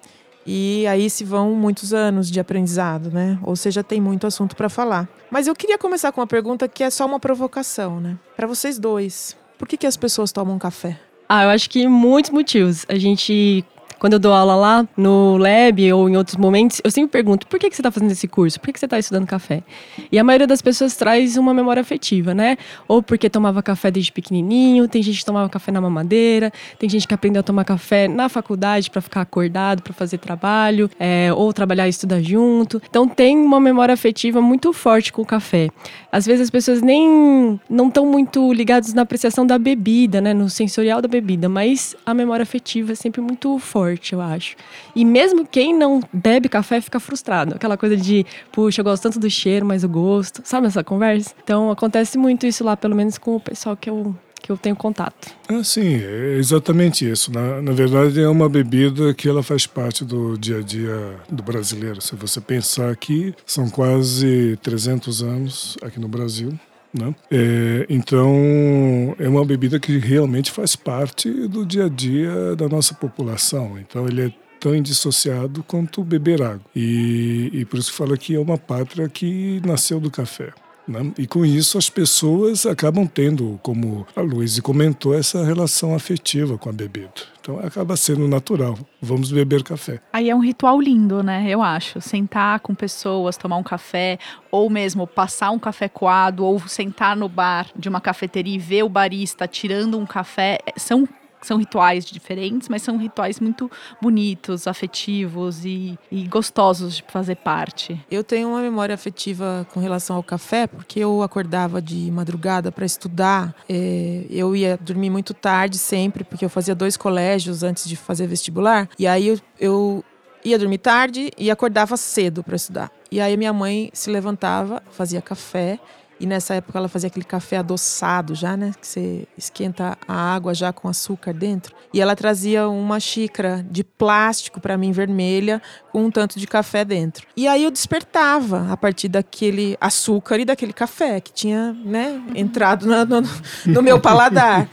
e 0.46 0.86
aí 0.86 1.08
se 1.08 1.24
vão 1.24 1.54
muitos 1.54 1.92
anos 1.92 2.30
de 2.30 2.40
aprendizado, 2.40 3.10
né? 3.10 3.38
Ou 3.42 3.56
seja, 3.56 3.84
tem 3.84 4.00
muito 4.00 4.26
assunto 4.26 4.56
para 4.56 4.68
falar. 4.68 5.08
Mas 5.30 5.46
eu 5.46 5.54
queria 5.54 5.78
começar 5.78 6.12
com 6.12 6.20
uma 6.20 6.26
pergunta 6.26 6.68
que 6.68 6.82
é 6.82 6.90
só 6.90 7.06
uma 7.06 7.20
provocação, 7.20 8.00
né? 8.00 8.18
Para 8.36 8.46
vocês 8.46 8.78
dois, 8.78 9.36
por 9.58 9.68
que, 9.68 9.76
que 9.76 9.86
as 9.86 9.96
pessoas 9.96 10.32
tomam 10.32 10.58
café? 10.58 10.98
Ah, 11.28 11.44
eu 11.44 11.50
acho 11.50 11.70
que 11.70 11.86
muitos 11.86 12.30
motivos. 12.30 12.84
A 12.88 12.96
gente 12.96 13.64
quando 14.00 14.14
eu 14.14 14.18
dou 14.18 14.32
aula 14.32 14.56
lá 14.56 14.88
no 14.96 15.36
lab 15.36 15.92
ou 15.92 16.08
em 16.08 16.16
outros 16.16 16.38
momentos, 16.38 16.80
eu 16.82 16.90
sempre 16.90 17.10
pergunto: 17.12 17.46
por 17.46 17.60
que, 17.60 17.68
que 17.68 17.76
você 17.76 17.82
está 17.82 17.90
fazendo 17.90 18.10
esse 18.10 18.26
curso? 18.26 18.58
Por 18.58 18.66
que, 18.66 18.72
que 18.72 18.80
você 18.80 18.86
está 18.86 18.98
estudando 18.98 19.26
café? 19.26 19.62
E 20.10 20.18
a 20.18 20.24
maioria 20.24 20.46
das 20.46 20.62
pessoas 20.62 20.96
traz 20.96 21.36
uma 21.36 21.52
memória 21.52 21.82
afetiva, 21.82 22.32
né? 22.32 22.56
Ou 22.88 23.02
porque 23.02 23.28
tomava 23.28 23.62
café 23.62 23.90
desde 23.90 24.10
pequenininho, 24.10 24.88
tem 24.88 25.02
gente 25.02 25.18
que 25.18 25.24
tomava 25.24 25.50
café 25.50 25.70
na 25.70 25.82
mamadeira, 25.82 26.50
tem 26.78 26.88
gente 26.88 27.06
que 27.06 27.12
aprendeu 27.12 27.40
a 27.40 27.42
tomar 27.42 27.64
café 27.64 28.08
na 28.08 28.30
faculdade 28.30 28.90
para 28.90 29.02
ficar 29.02 29.20
acordado, 29.20 29.82
para 29.82 29.92
fazer 29.92 30.16
trabalho, 30.16 30.90
é, 30.98 31.30
ou 31.34 31.52
trabalhar 31.52 31.86
e 31.86 31.90
estudar 31.90 32.22
junto. 32.22 32.80
Então 32.88 33.06
tem 33.06 33.36
uma 33.36 33.60
memória 33.60 33.92
afetiva 33.92 34.40
muito 34.40 34.72
forte 34.72 35.12
com 35.12 35.20
o 35.20 35.26
café. 35.26 35.68
Às 36.10 36.24
vezes 36.24 36.44
as 36.44 36.50
pessoas 36.50 36.80
nem 36.80 37.60
não 37.68 37.88
estão 37.88 38.06
muito 38.06 38.50
ligadas 38.50 38.94
na 38.94 39.02
apreciação 39.02 39.46
da 39.46 39.58
bebida, 39.58 40.22
né? 40.22 40.32
No 40.32 40.48
sensorial 40.48 41.02
da 41.02 41.08
bebida, 41.08 41.50
mas 41.50 41.94
a 42.06 42.14
memória 42.14 42.44
afetiva 42.44 42.92
é 42.92 42.94
sempre 42.94 43.20
muito 43.20 43.58
forte 43.58 43.89
forte, 43.90 44.12
eu 44.12 44.20
acho. 44.20 44.56
E 44.94 45.04
mesmo 45.04 45.46
quem 45.46 45.76
não 45.76 46.00
bebe 46.12 46.48
café 46.48 46.80
fica 46.80 47.00
frustrado. 47.00 47.54
Aquela 47.54 47.76
coisa 47.76 47.96
de, 47.96 48.24
puxa, 48.52 48.80
eu 48.80 48.84
gosto 48.84 49.02
tanto 49.02 49.18
do 49.18 49.30
cheiro, 49.30 49.66
mas 49.66 49.84
o 49.84 49.88
gosto. 49.88 50.42
Sabe 50.44 50.66
essa 50.66 50.84
conversa? 50.84 51.34
Então 51.42 51.70
acontece 51.70 52.16
muito 52.18 52.46
isso 52.46 52.64
lá, 52.64 52.76
pelo 52.76 52.94
menos 52.94 53.18
com 53.18 53.36
o 53.36 53.40
pessoal 53.40 53.76
que 53.76 53.90
eu 53.90 54.14
que 54.42 54.50
eu 54.50 54.56
tenho 54.56 54.74
contato. 54.74 55.28
Ah, 55.50 55.62
sim, 55.62 55.96
é 55.96 56.36
exatamente 56.38 57.08
isso. 57.08 57.30
Na, 57.30 57.60
na 57.60 57.72
verdade, 57.72 58.18
é 58.18 58.26
uma 58.26 58.48
bebida 58.48 59.12
que 59.12 59.28
ela 59.28 59.42
faz 59.42 59.66
parte 59.66 60.02
do 60.02 60.38
dia 60.38 60.58
a 60.58 60.62
dia 60.62 61.16
do 61.28 61.42
brasileiro. 61.42 62.00
Se 62.00 62.16
você 62.16 62.40
pensar 62.40 62.90
aqui, 62.90 63.34
são 63.44 63.68
quase 63.68 64.58
300 64.62 65.22
anos 65.22 65.76
aqui 65.82 66.00
no 66.00 66.08
Brasil. 66.08 66.58
Né? 66.92 67.14
É, 67.30 67.86
então, 67.88 69.14
é 69.18 69.28
uma 69.28 69.44
bebida 69.44 69.78
que 69.78 69.98
realmente 69.98 70.50
faz 70.50 70.74
parte 70.74 71.30
do 71.48 71.64
dia 71.64 71.86
a 71.86 71.88
dia 71.88 72.56
da 72.56 72.68
nossa 72.68 72.94
população. 72.94 73.78
Então, 73.78 74.06
ele 74.08 74.26
é 74.26 74.32
tão 74.58 74.74
indissociado 74.74 75.62
quanto 75.62 76.04
beber 76.04 76.42
água. 76.42 76.60
E, 76.76 77.50
e 77.52 77.64
por 77.64 77.78
isso 77.78 77.90
que 77.90 77.96
fala 77.96 78.16
que 78.16 78.34
é 78.34 78.38
uma 78.38 78.58
pátria 78.58 79.08
que 79.08 79.60
nasceu 79.64 79.98
do 79.98 80.10
café. 80.10 80.52
Né? 80.86 81.12
E 81.18 81.26
com 81.26 81.44
isso 81.44 81.78
as 81.78 81.88
pessoas 81.88 82.66
acabam 82.66 83.06
tendo, 83.06 83.58
como 83.62 84.06
a 84.14 84.20
Luísa 84.20 84.60
comentou, 84.62 85.14
essa 85.14 85.44
relação 85.44 85.94
afetiva 85.94 86.58
com 86.58 86.68
a 86.68 86.72
bebida. 86.72 87.10
Então 87.40 87.58
acaba 87.58 87.96
sendo 87.96 88.28
natural. 88.28 88.78
Vamos 89.00 89.32
beber 89.32 89.62
café. 89.62 90.00
Aí 90.12 90.28
é 90.28 90.34
um 90.34 90.40
ritual 90.40 90.80
lindo, 90.80 91.22
né? 91.22 91.46
Eu 91.48 91.62
acho. 91.62 92.00
Sentar 92.00 92.60
com 92.60 92.74
pessoas, 92.74 93.36
tomar 93.36 93.56
um 93.56 93.62
café, 93.62 94.18
ou 94.50 94.68
mesmo 94.68 95.06
passar 95.06 95.50
um 95.50 95.58
café 95.58 95.88
coado, 95.88 96.44
ou 96.44 96.60
sentar 96.60 97.16
no 97.16 97.28
bar 97.28 97.66
de 97.74 97.88
uma 97.88 98.00
cafeteria 98.00 98.54
e 98.54 98.58
ver 98.58 98.82
o 98.82 98.88
barista 98.88 99.48
tirando 99.48 99.98
um 99.98 100.04
café. 100.04 100.58
São 100.76 101.08
são 101.42 101.58
rituais 101.58 102.04
diferentes, 102.04 102.68
mas 102.68 102.82
são 102.82 102.96
rituais 102.96 103.40
muito 103.40 103.70
bonitos, 104.00 104.66
afetivos 104.66 105.64
e, 105.64 105.98
e, 106.10 106.26
gostosos 106.28 106.96
de 106.96 107.04
fazer 107.08 107.36
parte. 107.36 108.00
Eu 108.10 108.22
tenho 108.22 108.48
uma 108.48 108.60
memória 108.60 108.94
afetiva 108.94 109.66
com 109.72 109.80
relação 109.80 110.16
ao 110.16 110.22
café, 110.22 110.66
porque 110.66 111.00
eu 111.00 111.22
acordava 111.22 111.80
de 111.80 112.10
madrugada 112.10 112.70
para 112.70 112.84
estudar. 112.84 113.54
É, 113.68 114.24
eu 114.30 114.54
ia 114.54 114.78
dormir 114.80 115.10
muito 115.10 115.32
tarde 115.32 115.78
sempre, 115.78 116.24
porque 116.24 116.44
eu 116.44 116.50
fazia 116.50 116.74
dois 116.74 116.96
colégios 116.96 117.62
antes 117.62 117.88
de 117.88 117.96
fazer 117.96 118.26
vestibular. 118.26 118.88
E 118.98 119.06
aí 119.06 119.28
eu, 119.28 119.40
eu 119.58 120.04
ia 120.44 120.58
dormir 120.58 120.78
tarde 120.78 121.30
e 121.36 121.50
acordava 121.50 121.96
cedo 121.96 122.42
para 122.42 122.56
estudar. 122.56 122.90
E 123.10 123.20
aí 123.20 123.36
minha 123.36 123.52
mãe 123.52 123.90
se 123.92 124.10
levantava, 124.10 124.82
fazia 124.90 125.20
café 125.20 125.78
e 126.20 126.26
nessa 126.26 126.54
época 126.54 126.78
ela 126.78 126.86
fazia 126.86 127.06
aquele 127.06 127.24
café 127.24 127.56
adoçado 127.56 128.34
já, 128.34 128.54
né? 128.54 128.72
Que 128.78 128.86
você 128.86 129.26
esquenta 129.38 129.96
a 130.06 130.34
água 130.34 130.52
já 130.52 130.70
com 130.70 130.86
açúcar 130.86 131.32
dentro. 131.32 131.74
E 131.94 132.00
ela 132.00 132.14
trazia 132.14 132.68
uma 132.68 133.00
xícara 133.00 133.64
de 133.70 133.82
plástico 133.82 134.60
para 134.60 134.76
mim 134.76 134.92
vermelha 134.92 135.62
com 135.90 136.04
um 136.04 136.10
tanto 136.10 136.38
de 136.38 136.46
café 136.46 136.84
dentro. 136.84 137.26
E 137.34 137.48
aí 137.48 137.64
eu 137.64 137.70
despertava 137.70 138.70
a 138.70 138.76
partir 138.76 139.08
daquele 139.08 139.78
açúcar 139.80 140.38
e 140.38 140.44
daquele 140.44 140.74
café 140.74 141.20
que 141.20 141.32
tinha, 141.32 141.72
né, 141.84 142.22
entrado 142.34 142.86
no, 142.86 143.04
no, 143.06 143.28
no 143.66 143.82
meu 143.82 143.98
paladar. 144.00 144.68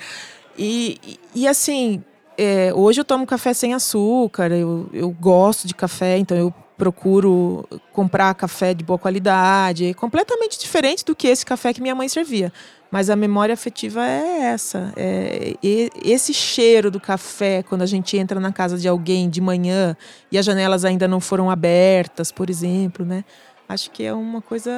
E, 0.57 1.17
e 1.33 1.47
assim, 1.47 2.03
é, 2.37 2.73
hoje 2.73 2.99
eu 2.99 3.05
tomo 3.05 3.25
café 3.25 3.53
sem 3.53 3.73
açúcar, 3.73 4.51
eu, 4.51 4.89
eu 4.91 5.09
gosto 5.09 5.65
de 5.65 5.73
café, 5.73 6.17
então 6.17 6.35
eu 6.35 6.53
procuro 6.77 7.67
comprar 7.91 8.33
café 8.35 8.73
de 8.73 8.83
boa 8.83 8.99
qualidade, 8.99 9.93
completamente 9.95 10.59
diferente 10.59 11.03
do 11.03 11.15
que 11.15 11.27
esse 11.27 11.45
café 11.45 11.73
que 11.73 11.81
minha 11.81 11.95
mãe 11.95 12.07
servia. 12.07 12.53
Mas 12.89 13.09
a 13.09 13.15
memória 13.15 13.53
afetiva 13.53 14.05
é 14.05 14.43
essa, 14.43 14.93
é 14.95 15.55
esse 15.61 16.33
cheiro 16.33 16.89
do 16.89 17.01
café 17.01 17.61
quando 17.63 17.81
a 17.81 17.85
gente 17.85 18.15
entra 18.15 18.39
na 18.39 18.53
casa 18.53 18.77
de 18.77 18.87
alguém 18.87 19.29
de 19.29 19.41
manhã 19.41 19.97
e 20.31 20.37
as 20.37 20.45
janelas 20.45 20.85
ainda 20.85 21.07
não 21.07 21.19
foram 21.19 21.49
abertas, 21.49 22.31
por 22.31 22.49
exemplo, 22.49 23.05
né? 23.05 23.25
Acho 23.67 23.91
que 23.91 24.03
é 24.03 24.13
uma 24.13 24.41
coisa 24.41 24.71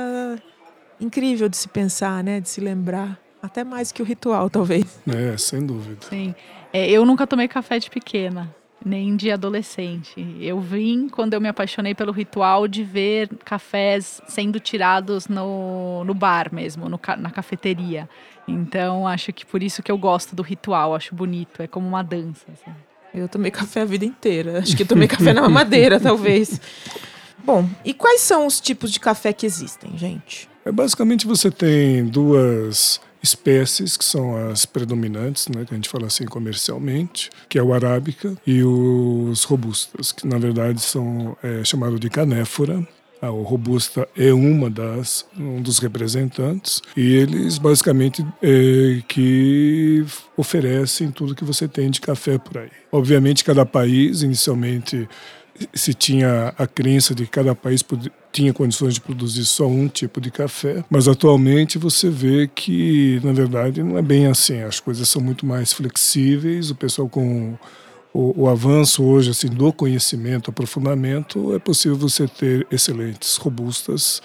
incrível 1.00 1.48
de 1.48 1.58
se 1.58 1.68
pensar, 1.68 2.24
né? 2.24 2.40
De 2.40 2.50
se 2.50 2.60
lembrar, 2.60 3.20
até 3.44 3.64
mais 3.64 3.92
que 3.92 4.02
o 4.02 4.06
ritual, 4.06 4.50
talvez. 4.50 4.86
É, 5.08 5.38
sem 5.38 5.64
dúvida. 5.64 6.08
Sim. 6.10 6.34
É, 6.74 6.90
eu 6.90 7.06
nunca 7.06 7.28
tomei 7.28 7.48
café 7.48 7.78
de 7.78 7.92
pequena 7.92 8.56
nem 8.84 9.16
de 9.16 9.32
adolescente. 9.32 10.38
Eu 10.40 10.60
vim 10.60 11.10
quando 11.10 11.34
eu 11.34 11.42
me 11.42 11.48
apaixonei 11.48 11.94
pelo 11.94 12.12
ritual 12.12 12.68
de 12.68 12.84
ver 12.84 13.30
cafés 13.44 14.22
sendo 14.28 14.60
tirados 14.60 15.28
no, 15.28 16.04
no 16.04 16.14
bar 16.14 16.54
mesmo, 16.54 16.88
no, 16.88 17.00
na 17.18 17.30
cafeteria. 17.30 18.10
Então, 18.48 19.08
acho 19.08 19.32
que 19.32 19.46
por 19.46 19.62
isso 19.62 19.84
que 19.84 19.92
eu 19.92 19.98
gosto 19.98 20.36
do 20.36 20.42
ritual, 20.42 20.96
acho 20.96 21.14
bonito, 21.14 21.62
é 21.62 21.68
como 21.68 21.88
uma 21.88 22.04
dança. 22.04 22.46
Assim. 22.52 22.72
Eu 23.14 23.28
tomei 23.28 23.52
café 23.52 23.82
a 23.82 23.86
vida 23.86 24.06
inteira. 24.06 24.60
Acho 24.60 24.76
que 24.76 24.86
tomei 24.86 25.08
café 25.08 25.34
na 25.34 25.42
mamadeira, 25.42 26.00
talvez. 26.02 26.60
Bom, 27.44 27.68
e 27.84 27.94
quais 27.94 28.22
são 28.22 28.46
os 28.46 28.60
tipos 28.60 28.92
de 28.92 29.00
café 29.00 29.34
que 29.34 29.46
existem, 29.46 29.98
gente? 29.98 30.50
É, 30.66 30.72
basicamente 30.72 31.26
você 31.26 31.50
tem 31.50 32.06
duas 32.06 33.02
espécies 33.22 33.98
que 33.98 34.06
são 34.06 34.50
as 34.50 34.66
predominantes, 34.66 35.48
né, 35.48 35.66
que 35.66 35.74
a 35.74 35.78
gente 35.78 35.90
fala 35.90 36.08
assim 36.08 36.26
comercialmente, 36.26 37.30
que 37.48 37.60
é 37.60 37.64
o 37.64 37.74
arábica 37.74 38.36
e 38.46 38.64
os 38.64 39.44
robustas, 39.44 40.12
que 40.12 40.28
na 40.28 40.38
verdade 40.38 40.82
são 40.82 41.38
é, 41.44 41.64
chamados 41.64 42.00
de 42.00 42.10
canéfora. 42.10 42.88
A 43.22 43.28
robusta 43.28 44.08
é 44.16 44.32
uma 44.32 44.70
das 44.70 45.26
um 45.38 45.62
dos 45.62 45.80
representantes 45.80 46.82
e 46.96 47.16
eles 47.16 47.58
basicamente 47.58 48.26
é, 48.42 49.02
que 49.10 50.06
oferecem 50.38 51.12
tudo 51.12 51.36
que 51.36 51.44
você 51.44 51.68
tem 51.68 51.90
de 51.90 52.00
café 52.00 52.38
por 52.38 52.58
aí. 52.58 52.70
Obviamente 52.90 53.44
cada 53.44 53.66
país 53.66 54.22
inicialmente 54.22 55.06
se 55.74 55.94
tinha 55.94 56.54
a 56.58 56.68
crença 56.68 57.14
de 57.14 57.26
que 57.26 57.32
cada 57.32 57.56
país 57.56 57.84
tinha 58.32 58.54
condições 58.54 58.94
de 58.94 59.02
produzir 59.02 59.46
só 59.46 59.68
um 59.68 59.88
tipo 59.88 60.22
de 60.22 60.32
café, 60.32 60.84
mas 60.90 61.08
atualmente 61.08 61.78
você 61.78 62.10
vê 62.10 62.48
que, 62.48 63.20
na 63.24 63.34
verdade, 63.34 63.84
não 63.84 63.98
é 63.98 64.02
bem 64.02 64.28
assim. 64.28 64.62
As 64.62 64.80
coisas 64.80 65.08
são 65.10 65.22
muito 65.22 65.46
mais 65.46 65.74
flexíveis, 65.74 66.70
o 66.70 66.76
pessoal 66.76 67.10
com 67.10 67.58
o, 68.14 68.44
o, 68.44 68.50
avanço 68.50 69.04
hoje 69.04 69.32
assim 69.32 69.48
do 69.48 69.72
conhecimento, 69.72 70.50
aprofundamento, 70.50 71.54
é 71.54 71.60
possível 71.60 71.98
você 71.98 72.28
ter 72.28 72.66
excelentes 72.72 73.38
robustas 73.38 74.22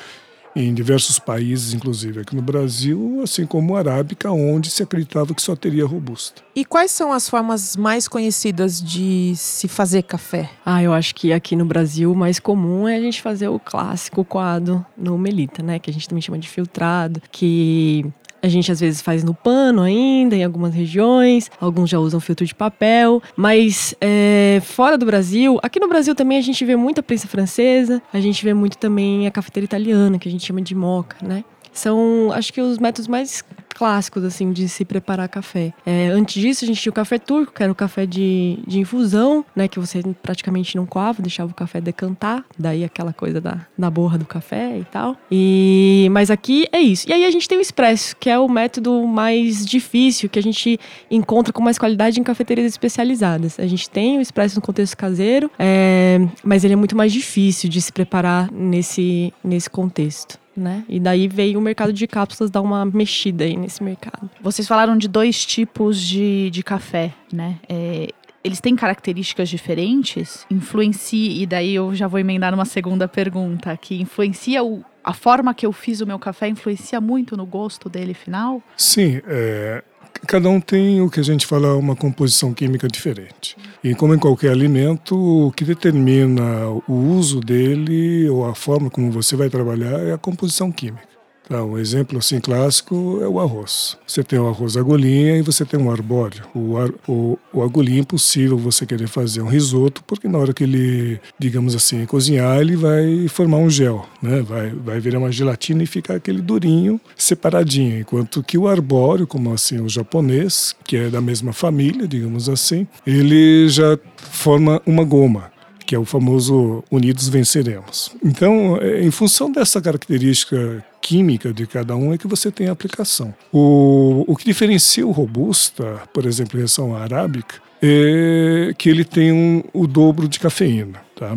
em 0.54 0.72
diversos 0.72 1.18
países, 1.18 1.74
inclusive 1.74 2.20
aqui 2.20 2.36
no 2.36 2.42
Brasil, 2.42 3.20
assim 3.22 3.46
como 3.46 3.74
a 3.74 3.80
arábica, 3.80 4.30
onde 4.30 4.70
se 4.70 4.82
acreditava 4.82 5.34
que 5.34 5.42
só 5.42 5.56
teria 5.56 5.84
robusta. 5.84 6.42
E 6.54 6.64
quais 6.64 6.90
são 6.90 7.12
as 7.12 7.28
formas 7.28 7.76
mais 7.76 8.06
conhecidas 8.06 8.80
de 8.80 9.34
se 9.36 9.66
fazer 9.66 10.02
café? 10.02 10.50
Ah, 10.64 10.82
eu 10.82 10.92
acho 10.92 11.14
que 11.14 11.32
aqui 11.32 11.56
no 11.56 11.64
Brasil 11.64 12.12
o 12.12 12.16
mais 12.16 12.38
comum 12.38 12.86
é 12.86 12.96
a 12.96 13.00
gente 13.00 13.20
fazer 13.20 13.48
o 13.48 13.58
clássico 13.58 14.24
coado 14.24 14.84
no 14.96 15.18
melita, 15.18 15.62
né? 15.62 15.78
Que 15.78 15.90
a 15.90 15.92
gente 15.92 16.08
também 16.08 16.22
chama 16.22 16.38
de 16.38 16.48
filtrado, 16.48 17.20
que 17.32 18.06
a 18.44 18.48
gente 18.48 18.70
às 18.70 18.78
vezes 18.78 19.00
faz 19.00 19.24
no 19.24 19.32
pano 19.32 19.80
ainda, 19.80 20.36
em 20.36 20.44
algumas 20.44 20.74
regiões, 20.74 21.50
alguns 21.58 21.88
já 21.88 21.98
usam 21.98 22.20
filtro 22.20 22.44
de 22.44 22.54
papel, 22.54 23.22
mas 23.34 23.94
é, 24.00 24.60
fora 24.62 24.98
do 24.98 25.06
Brasil, 25.06 25.58
aqui 25.62 25.80
no 25.80 25.88
Brasil 25.88 26.14
também 26.14 26.36
a 26.36 26.42
gente 26.42 26.62
vê 26.62 26.76
muita 26.76 27.02
prensa 27.02 27.26
francesa, 27.26 28.02
a 28.12 28.20
gente 28.20 28.44
vê 28.44 28.52
muito 28.52 28.76
também 28.76 29.26
a 29.26 29.30
cafeteira 29.30 29.64
italiana, 29.64 30.18
que 30.18 30.28
a 30.28 30.30
gente 30.30 30.44
chama 30.44 30.60
de 30.60 30.74
moca, 30.74 31.16
né? 31.26 31.42
São, 31.72 32.30
acho 32.32 32.52
que, 32.52 32.60
os 32.60 32.78
métodos 32.78 33.08
mais 33.08 33.42
clássicos, 33.74 34.24
assim, 34.24 34.52
de 34.52 34.68
se 34.68 34.84
preparar 34.84 35.28
café. 35.28 35.72
É, 35.84 36.08
antes 36.08 36.40
disso, 36.40 36.64
a 36.64 36.66
gente 36.66 36.80
tinha 36.80 36.90
o 36.90 36.94
café 36.94 37.18
turco, 37.18 37.52
que 37.52 37.62
era 37.62 37.70
o 37.70 37.74
café 37.74 38.06
de, 38.06 38.58
de 38.66 38.78
infusão, 38.78 39.44
né? 39.54 39.68
Que 39.68 39.78
você 39.78 40.02
praticamente 40.22 40.76
não 40.76 40.86
coava, 40.86 41.20
deixava 41.20 41.50
o 41.50 41.54
café 41.54 41.80
decantar. 41.80 42.44
Daí 42.58 42.84
aquela 42.84 43.12
coisa 43.12 43.40
da, 43.40 43.66
da 43.76 43.90
borra 43.90 44.16
do 44.18 44.24
café 44.24 44.78
e 44.78 44.84
tal. 44.84 45.16
E, 45.30 46.08
mas 46.12 46.30
aqui 46.30 46.66
é 46.72 46.80
isso. 46.80 47.08
E 47.08 47.12
aí 47.12 47.24
a 47.24 47.30
gente 47.30 47.48
tem 47.48 47.58
o 47.58 47.60
expresso, 47.60 48.16
que 48.16 48.30
é 48.30 48.38
o 48.38 48.48
método 48.48 49.06
mais 49.06 49.66
difícil, 49.66 50.28
que 50.28 50.38
a 50.38 50.42
gente 50.42 50.78
encontra 51.10 51.52
com 51.52 51.62
mais 51.62 51.78
qualidade 51.78 52.20
em 52.20 52.22
cafeterias 52.22 52.66
especializadas. 52.66 53.58
A 53.58 53.66
gente 53.66 53.90
tem 53.90 54.18
o 54.18 54.20
expresso 54.20 54.56
no 54.56 54.62
contexto 54.62 54.96
caseiro, 54.96 55.50
é, 55.58 56.18
mas 56.42 56.64
ele 56.64 56.74
é 56.74 56.76
muito 56.76 56.96
mais 56.96 57.12
difícil 57.12 57.68
de 57.68 57.80
se 57.80 57.92
preparar 57.92 58.50
nesse, 58.52 59.32
nesse 59.42 59.68
contexto 59.68 60.43
né? 60.56 60.84
E 60.88 60.98
daí 61.00 61.28
veio 61.28 61.58
o 61.58 61.62
mercado 61.62 61.92
de 61.92 62.06
cápsulas 62.06 62.50
dar 62.50 62.60
uma 62.60 62.84
mexida 62.84 63.44
aí 63.44 63.56
nesse 63.56 63.82
mercado. 63.82 64.30
Vocês 64.40 64.66
falaram 64.66 64.96
de 64.96 65.08
dois 65.08 65.44
tipos 65.44 66.00
de, 66.00 66.50
de 66.50 66.62
café, 66.62 67.12
né? 67.32 67.58
É, 67.68 68.08
eles 68.44 68.60
têm 68.60 68.76
características 68.76 69.48
diferentes? 69.48 70.46
Influencia, 70.50 71.42
e 71.42 71.46
daí 71.46 71.74
eu 71.74 71.94
já 71.94 72.06
vou 72.06 72.20
emendar 72.20 72.52
numa 72.52 72.66
segunda 72.66 73.08
pergunta, 73.08 73.74
que 73.76 74.00
influencia 74.00 74.62
o, 74.62 74.84
a 75.02 75.14
forma 75.14 75.54
que 75.54 75.64
eu 75.64 75.72
fiz 75.72 76.02
o 76.02 76.06
meu 76.06 76.18
café, 76.18 76.48
influencia 76.48 77.00
muito 77.00 77.38
no 77.38 77.46
gosto 77.46 77.88
dele 77.88 78.12
final? 78.12 78.62
Sim, 78.76 79.22
é, 79.26 79.82
cada 80.26 80.48
um 80.48 80.60
tem 80.60 81.00
o 81.00 81.10
que 81.10 81.20
a 81.20 81.22
gente 81.22 81.46
fala 81.46 81.76
uma 81.76 81.96
composição 81.96 82.52
química 82.52 82.88
diferente. 82.88 83.56
E 83.82 83.94
como 83.94 84.14
em 84.14 84.18
qualquer 84.18 84.50
alimento, 84.50 85.16
o 85.16 85.52
que 85.52 85.64
determina 85.64 86.68
o 86.88 86.92
uso 86.92 87.40
dele 87.40 88.28
ou 88.28 88.46
a 88.46 88.54
forma 88.54 88.90
como 88.90 89.10
você 89.10 89.36
vai 89.36 89.48
trabalhar 89.50 90.00
é 90.00 90.12
a 90.12 90.18
composição 90.18 90.72
química. 90.72 91.13
Tá, 91.48 91.62
um 91.62 91.76
exemplo 91.76 92.18
assim 92.18 92.40
clássico 92.40 93.18
é 93.22 93.28
o 93.28 93.38
arroz. 93.38 93.98
Você 94.06 94.24
tem 94.24 94.38
o 94.38 94.48
arroz 94.48 94.78
agulhinha 94.78 95.36
e 95.36 95.42
você 95.42 95.64
tem 95.64 95.78
um 95.78 95.90
arbóreo. 95.90 96.42
O, 96.54 96.78
ar, 96.78 96.90
o, 97.06 97.38
o 97.52 97.62
agulhinha 97.62 97.98
é 97.98 98.00
impossível 98.00 98.56
você 98.56 98.86
querer 98.86 99.08
fazer 99.08 99.42
um 99.42 99.48
risoto, 99.48 100.02
porque 100.06 100.26
na 100.26 100.38
hora 100.38 100.54
que 100.54 100.64
ele, 100.64 101.20
digamos 101.38 101.74
assim, 101.74 102.06
cozinhar, 102.06 102.60
ele 102.60 102.76
vai 102.76 103.28
formar 103.28 103.58
um 103.58 103.68
gel, 103.68 104.06
né? 104.22 104.40
vai, 104.40 104.70
vai 104.70 105.00
virar 105.00 105.18
uma 105.18 105.30
gelatina 105.30 105.82
e 105.82 105.86
ficar 105.86 106.14
aquele 106.14 106.40
durinho 106.40 106.98
separadinho. 107.14 108.00
Enquanto 108.00 108.42
que 108.42 108.56
o 108.56 108.66
arbóreo, 108.66 109.26
como 109.26 109.52
assim 109.52 109.80
o 109.80 109.88
japonês, 109.88 110.74
que 110.82 110.96
é 110.96 111.10
da 111.10 111.20
mesma 111.20 111.52
família, 111.52 112.08
digamos 112.08 112.48
assim, 112.48 112.86
ele 113.06 113.68
já 113.68 113.98
forma 114.16 114.80
uma 114.86 115.04
goma 115.04 115.52
que 115.86 115.94
é 115.94 115.98
o 115.98 116.04
famoso 116.04 116.82
Unidos 116.90 117.28
Venceremos. 117.28 118.10
Então, 118.24 118.78
é, 118.80 119.02
em 119.02 119.10
função 119.10 119.52
dessa 119.52 119.82
característica 119.82 120.82
química 121.04 121.52
de 121.52 121.66
cada 121.66 121.94
um 121.94 122.14
é 122.14 122.18
que 122.18 122.26
você 122.26 122.50
tem 122.50 122.68
a 122.68 122.72
aplicação. 122.72 123.34
O, 123.52 124.24
o 124.26 124.34
que 124.34 124.46
diferencia 124.46 125.06
o 125.06 125.10
robusta, 125.10 126.00
por 126.14 126.24
exemplo, 126.24 126.56
em 126.56 126.60
relação 126.60 126.96
à 126.96 127.02
arábica, 127.02 127.56
é 127.82 128.72
que 128.78 128.88
ele 128.88 129.04
tem 129.04 129.30
um, 129.30 129.62
o 129.74 129.86
dobro 129.86 130.26
de 130.26 130.40
cafeína, 130.40 131.02
tá? 131.14 131.36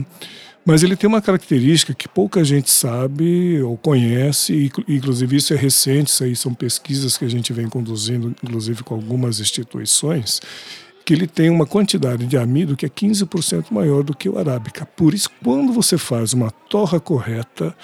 Mas 0.66 0.84
ele 0.84 0.96
tem 0.96 1.08
uma 1.08 1.22
característica 1.22 1.94
que 1.94 2.08
pouca 2.08 2.44
gente 2.46 2.72
sabe 2.72 3.62
ou 3.62 3.78
conhece, 3.78 4.72
inclusive 4.88 5.36
isso 5.36 5.54
é 5.54 5.58
recente, 5.58 6.12
isso 6.12 6.24
aí 6.24 6.36
são 6.36 6.54
pesquisas 6.54 7.18
que 7.18 7.26
a 7.26 7.30
gente 7.30 7.52
vem 7.52 7.68
conduzindo, 7.68 8.34
inclusive 8.42 8.84
com 8.84 8.96
algumas 8.96 9.42
instituições, 9.42 10.42
que 11.06 11.14
ele 11.14 11.28
tem 11.28 11.50
uma 11.50 11.66
quantidade 11.66 12.26
de 12.26 12.38
amido 12.38 12.76
que 12.76 12.86
é 12.86 12.90
15% 12.90 13.66
maior 13.72 14.04
do 14.04 14.16
que 14.16 14.30
o 14.30 14.38
arábica. 14.38 14.86
Por 14.86 15.14
isso, 15.14 15.30
quando 15.44 15.74
você 15.74 15.98
faz 15.98 16.34
uma 16.34 16.52
torra 16.52 17.00
correta 17.00 17.76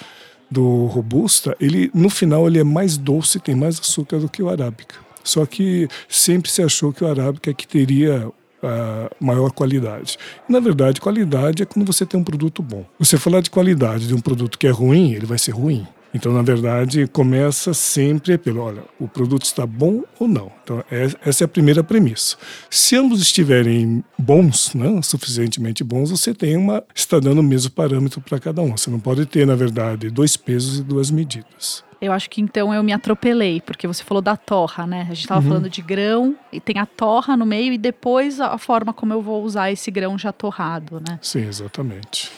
do 0.50 0.86
robusta, 0.86 1.56
ele 1.60 1.90
no 1.94 2.10
final 2.10 2.46
ele 2.46 2.58
é 2.58 2.64
mais 2.64 2.96
doce, 2.96 3.40
tem 3.40 3.54
mais 3.54 3.78
açúcar 3.78 4.18
do 4.18 4.28
que 4.28 4.42
o 4.42 4.48
arábica. 4.48 4.96
Só 5.22 5.46
que 5.46 5.88
sempre 6.08 6.50
se 6.50 6.62
achou 6.62 6.92
que 6.92 7.02
o 7.02 7.06
arábica 7.08 7.50
é 7.50 7.54
que 7.54 7.66
teria 7.66 8.30
a 8.62 9.10
maior 9.20 9.50
qualidade. 9.52 10.18
Na 10.48 10.60
verdade, 10.60 11.00
qualidade 11.00 11.62
é 11.62 11.66
quando 11.66 11.86
você 11.86 12.04
tem 12.06 12.18
um 12.18 12.24
produto 12.24 12.62
bom. 12.62 12.84
Você 12.98 13.18
falar 13.18 13.40
de 13.40 13.50
qualidade 13.50 14.06
de 14.06 14.14
um 14.14 14.20
produto 14.20 14.58
que 14.58 14.66
é 14.66 14.70
ruim, 14.70 15.12
ele 15.12 15.26
vai 15.26 15.38
ser 15.38 15.52
ruim. 15.52 15.86
Então, 16.14 16.32
na 16.32 16.42
verdade, 16.42 17.08
começa 17.08 17.74
sempre 17.74 18.38
pelo, 18.38 18.60
olha, 18.60 18.84
o 19.00 19.08
produto 19.08 19.42
está 19.42 19.66
bom 19.66 20.04
ou 20.20 20.28
não. 20.28 20.50
Então, 20.62 20.82
é, 20.88 21.08
essa 21.24 21.42
é 21.42 21.46
a 21.46 21.48
primeira 21.48 21.82
premissa. 21.82 22.36
Se 22.70 22.94
ambos 22.94 23.20
estiverem 23.20 24.04
bons, 24.16 24.72
né, 24.74 25.02
suficientemente 25.02 25.82
bons, 25.82 26.12
você 26.12 26.32
tem 26.32 26.56
uma, 26.56 26.84
está 26.94 27.18
dando 27.18 27.40
o 27.40 27.42
mesmo 27.42 27.72
parâmetro 27.72 28.20
para 28.20 28.38
cada 28.38 28.62
um. 28.62 28.76
Você 28.76 28.88
não 28.90 29.00
pode 29.00 29.26
ter, 29.26 29.44
na 29.44 29.56
verdade, 29.56 30.08
dois 30.08 30.36
pesos 30.36 30.78
e 30.78 30.84
duas 30.84 31.10
medidas. 31.10 31.82
Eu 32.00 32.12
acho 32.12 32.28
que 32.28 32.40
então 32.40 32.72
eu 32.72 32.82
me 32.82 32.92
atropelei, 32.92 33.60
porque 33.60 33.86
você 33.86 34.04
falou 34.04 34.20
da 34.20 34.36
torra, 34.36 34.86
né? 34.86 35.02
A 35.02 35.14
gente 35.14 35.20
estava 35.20 35.40
uhum. 35.40 35.48
falando 35.48 35.70
de 35.70 35.80
grão 35.80 36.36
e 36.52 36.60
tem 36.60 36.78
a 36.78 36.86
torra 36.86 37.36
no 37.36 37.46
meio 37.46 37.72
e 37.72 37.78
depois 37.78 38.40
a 38.40 38.58
forma 38.58 38.92
como 38.92 39.12
eu 39.12 39.22
vou 39.22 39.42
usar 39.42 39.72
esse 39.72 39.90
grão 39.90 40.18
já 40.18 40.30
torrado, 40.30 41.00
né? 41.00 41.18
Sim, 41.22 41.46
exatamente. 41.46 42.30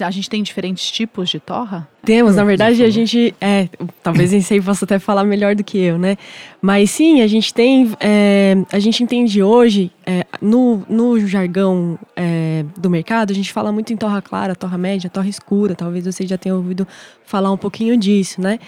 A 0.00 0.10
gente 0.10 0.30
tem 0.30 0.42
diferentes 0.42 0.90
tipos 0.90 1.28
de 1.28 1.40
torra? 1.40 1.88
Temos, 2.04 2.36
na 2.36 2.44
verdade 2.44 2.82
a 2.82 2.90
gente. 2.90 3.34
É, 3.40 3.68
talvez 4.02 4.32
esse 4.32 4.54
aí 4.54 4.60
possa 4.60 4.84
até 4.84 4.98
falar 4.98 5.24
melhor 5.24 5.54
do 5.54 5.64
que 5.64 5.78
eu, 5.78 5.98
né? 5.98 6.16
Mas 6.60 6.90
sim, 6.90 7.20
a 7.20 7.26
gente 7.26 7.52
tem. 7.52 7.92
É, 8.00 8.56
a 8.72 8.78
gente 8.78 9.02
entende 9.02 9.42
hoje, 9.42 9.90
é, 10.06 10.24
no, 10.40 10.84
no 10.88 11.18
jargão 11.26 11.98
é, 12.14 12.64
do 12.76 12.88
mercado, 12.88 13.32
a 13.32 13.34
gente 13.34 13.52
fala 13.52 13.72
muito 13.72 13.92
em 13.92 13.96
torra 13.96 14.22
clara, 14.22 14.54
torra 14.54 14.78
média, 14.78 15.10
torra 15.10 15.28
escura. 15.28 15.74
Talvez 15.74 16.04
você 16.04 16.26
já 16.26 16.38
tenha 16.38 16.54
ouvido 16.54 16.86
falar 17.24 17.50
um 17.50 17.56
pouquinho 17.56 17.96
disso, 17.96 18.40
né? 18.40 18.58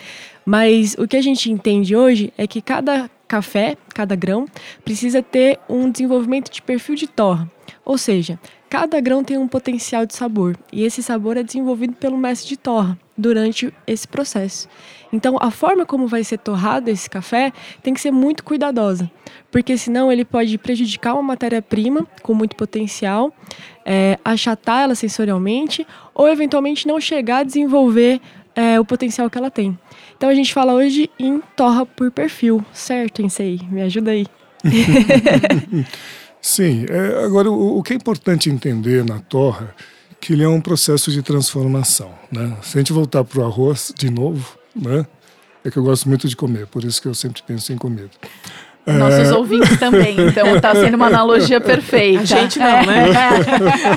Mas 0.44 0.94
o 0.98 1.06
que 1.08 1.16
a 1.16 1.22
gente 1.22 1.50
entende 1.50 1.96
hoje 1.96 2.32
é 2.36 2.46
que 2.46 2.60
cada 2.60 3.08
café, 3.26 3.76
cada 3.94 4.14
grão, 4.14 4.46
precisa 4.84 5.22
ter 5.22 5.58
um 5.68 5.90
desenvolvimento 5.90 6.50
de 6.50 6.60
perfil 6.60 6.94
de 6.94 7.06
torra. 7.06 7.50
Ou 7.84 7.98
seja, 7.98 8.38
cada 8.74 9.00
grão 9.00 9.22
tem 9.22 9.38
um 9.38 9.46
potencial 9.46 10.04
de 10.04 10.16
sabor 10.16 10.56
e 10.72 10.82
esse 10.82 11.00
sabor 11.00 11.36
é 11.36 11.44
desenvolvido 11.44 11.92
pelo 11.92 12.18
mestre 12.18 12.48
de 12.48 12.56
torra 12.56 12.98
durante 13.16 13.72
esse 13.86 14.08
processo. 14.08 14.68
Então, 15.12 15.38
a 15.40 15.48
forma 15.48 15.86
como 15.86 16.08
vai 16.08 16.24
ser 16.24 16.38
torrado 16.38 16.90
esse 16.90 17.08
café 17.08 17.52
tem 17.84 17.94
que 17.94 18.00
ser 18.00 18.10
muito 18.10 18.42
cuidadosa, 18.42 19.08
porque 19.48 19.78
senão 19.78 20.10
ele 20.10 20.24
pode 20.24 20.58
prejudicar 20.58 21.14
uma 21.14 21.22
matéria-prima 21.22 22.04
com 22.20 22.34
muito 22.34 22.56
potencial, 22.56 23.32
é, 23.86 24.18
achatar 24.24 24.82
ela 24.82 24.96
sensorialmente 24.96 25.86
ou 26.12 26.26
eventualmente 26.28 26.88
não 26.88 27.00
chegar 27.00 27.38
a 27.38 27.44
desenvolver 27.44 28.20
é, 28.56 28.80
o 28.80 28.84
potencial 28.84 29.30
que 29.30 29.38
ela 29.38 29.52
tem. 29.52 29.78
Então, 30.16 30.28
a 30.28 30.34
gente 30.34 30.52
fala 30.52 30.74
hoje 30.74 31.08
em 31.16 31.40
torra 31.54 31.86
por 31.86 32.10
perfil, 32.10 32.66
certo, 32.72 33.22
Ensei? 33.22 33.60
Me 33.70 33.82
ajuda 33.82 34.10
aí. 34.10 34.26
Sim, 36.44 36.84
é, 36.90 37.24
agora 37.24 37.50
o, 37.50 37.78
o, 37.78 37.82
que 37.82 37.94
é 37.94 37.96
importante 37.96 38.50
entender 38.50 39.02
na 39.02 39.18
torra 39.18 39.74
que 40.20 40.34
ele 40.34 40.44
é 40.44 40.48
um 40.48 40.60
processo 40.60 41.10
de 41.10 41.22
transformação, 41.22 42.12
né? 42.30 42.54
Se 42.60 42.76
a 42.76 42.80
gente 42.82 42.92
voltar 42.92 43.24
para 43.24 43.40
o 43.40 43.46
arroz 43.46 43.94
de 43.96 44.10
novo, 44.10 44.58
né? 44.76 45.06
É 45.64 45.70
que 45.70 45.78
eu 45.78 45.82
gosto 45.82 46.06
muito 46.06 46.28
de 46.28 46.36
comer, 46.36 46.66
por 46.66 46.84
isso 46.84 47.00
que 47.00 47.08
eu 47.08 47.14
sempre 47.14 47.42
penso 47.46 47.72
em 47.72 47.78
comida. 47.78 48.10
Nossos 48.86 49.30
é... 49.30 49.34
ouvintes 49.34 49.78
também, 49.78 50.14
então 50.28 50.54
está 50.56 50.74
sendo 50.74 50.94
uma 50.94 51.06
analogia 51.06 51.60
perfeita. 51.60 52.20
A 52.20 52.24
gente 52.24 52.58
não, 52.58 52.84
né? 52.84 53.06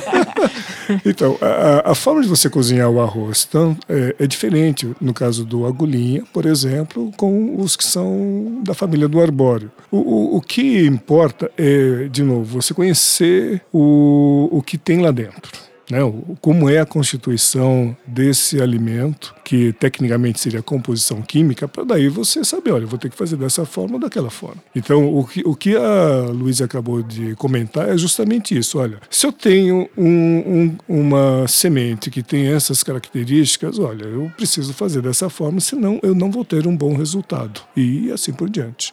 então, 1.05 1.37
a, 1.41 1.91
a, 1.91 1.95
forma 1.95 2.21
de 2.21 2.27
você 2.27 2.49
cozinhar 2.49 2.89
o 2.89 3.01
arroz 3.01 3.45
então, 3.49 3.77
é, 3.89 4.15
é, 4.17 4.27
diferente, 4.27 4.89
no 5.01 5.13
caso 5.13 5.43
do 5.43 5.65
agulhinha, 5.65 6.23
por 6.31 6.45
exemplo, 6.45 7.11
com 7.17 7.59
os 7.59 7.75
que 7.75 7.83
são 7.83 8.61
da 8.63 8.73
família 8.73 9.09
do 9.09 9.19
arbóreo. 9.19 9.71
O, 9.91 9.97
o, 9.97 10.37
o 10.37 10.41
que 10.41 10.85
importa 10.85 11.51
é, 11.57 12.07
de 12.09 12.23
novo, 12.23 12.61
você 12.61 12.73
conhecer 12.73 13.61
o, 13.73 14.47
o 14.51 14.61
que 14.61 14.77
tem 14.77 15.01
lá 15.01 15.11
dentro 15.11 15.67
né, 15.89 15.99
como 16.41 16.69
é 16.69 16.79
a 16.79 16.85
constituição 16.85 17.95
desse 18.05 18.61
alimento, 18.61 19.33
que 19.47 19.71
tecnicamente 19.71 20.41
seria 20.41 20.61
composição 20.61 21.21
química, 21.21 21.69
para 21.69 21.85
daí 21.85 22.09
você 22.09 22.43
saber, 22.43 22.71
olha, 22.71 22.85
vou 22.85 22.99
ter 22.99 23.09
que 23.09 23.15
fazer 23.15 23.37
dessa 23.37 23.65
forma 23.65 23.93
ou 23.93 23.99
daquela 24.01 24.29
forma. 24.29 24.61
Então, 24.75 25.07
o 25.17 25.25
que, 25.25 25.41
o 25.45 25.55
que 25.55 25.73
a 25.73 26.29
Luísa 26.33 26.65
acabou 26.65 27.01
de 27.01 27.33
comentar 27.35 27.87
é 27.87 27.97
justamente 27.97 28.57
isso. 28.57 28.77
Olha, 28.77 28.99
se 29.09 29.25
eu 29.25 29.31
tenho 29.31 29.87
um, 29.97 30.05
um, 30.05 30.77
uma 30.89 31.47
semente 31.47 32.11
que 32.11 32.21
tem 32.21 32.47
essas 32.47 32.83
características, 32.83 33.79
olha, 33.79 34.03
eu 34.03 34.29
preciso 34.35 34.73
fazer 34.73 35.01
dessa 35.01 35.29
forma, 35.29 35.61
senão 35.61 35.97
eu 36.03 36.13
não 36.13 36.29
vou 36.29 36.43
ter 36.43 36.67
um 36.67 36.75
bom 36.75 36.93
resultado. 36.93 37.61
E 37.73 38.11
assim 38.11 38.33
por 38.33 38.49
diante. 38.49 38.91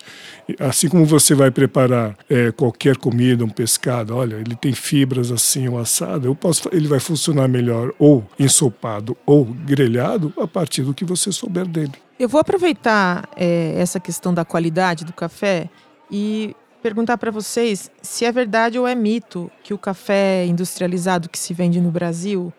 Assim 0.61 0.89
como 0.89 1.05
você 1.05 1.35
vai 1.35 1.51
preparar 1.51 2.17
é, 2.31 2.53
qualquer 2.53 2.97
comida, 2.97 3.45
um 3.45 3.49
pescado, 3.49 4.15
olha, 4.15 4.37
ele 4.37 4.55
tem 4.55 4.73
fibras 4.73 5.33
assim, 5.33 5.67
o 5.67 5.79
assado, 5.79 6.29
eu 6.29 6.35
posso, 6.37 6.69
ele 6.71 6.87
vai 6.87 7.01
funcionar 7.01 7.49
melhor 7.49 7.93
ou 7.99 8.25
ensopado 8.39 9.17
ou 9.27 9.45
grelhado 9.45 10.33
a 10.45 10.49
partir 10.49 10.83
do 10.83 10.95
que 10.95 11.05
você 11.05 11.33
souber 11.33 11.67
dele. 11.67 11.95
Eu 12.19 12.29
vou 12.29 12.41
aproveitar 12.41 13.29
é, 13.37 13.75
essa 13.77 13.99
questão 13.99 14.33
da 14.33 14.45
qualidade 14.45 15.05
do 15.05 15.13
café 15.13 15.69
e 16.11 16.55
perguntar 16.83 17.19
para 17.19 17.31
vocês 17.31 17.91
se 18.03 18.25
é 18.25 18.31
verdade 18.31 18.79
ou 18.79 18.87
é 18.87 18.95
mito 18.95 19.51
que 19.63 19.73
o 19.75 19.79
café 19.79 20.45
industrializado 20.47 21.29
que 21.29 21.39
se 21.39 21.55
vende 21.55 21.81
no 21.81 21.91
Brasil 21.91 22.53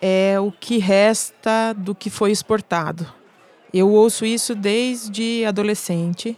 é 0.00 0.38
o 0.38 0.52
que 0.52 0.78
resta 0.78 1.72
do 1.76 1.94
que 1.94 2.10
foi 2.10 2.30
exportado. 2.30 3.06
Eu 3.72 3.90
ouço 3.90 4.26
isso 4.26 4.54
desde 4.54 5.44
adolescente 5.46 6.36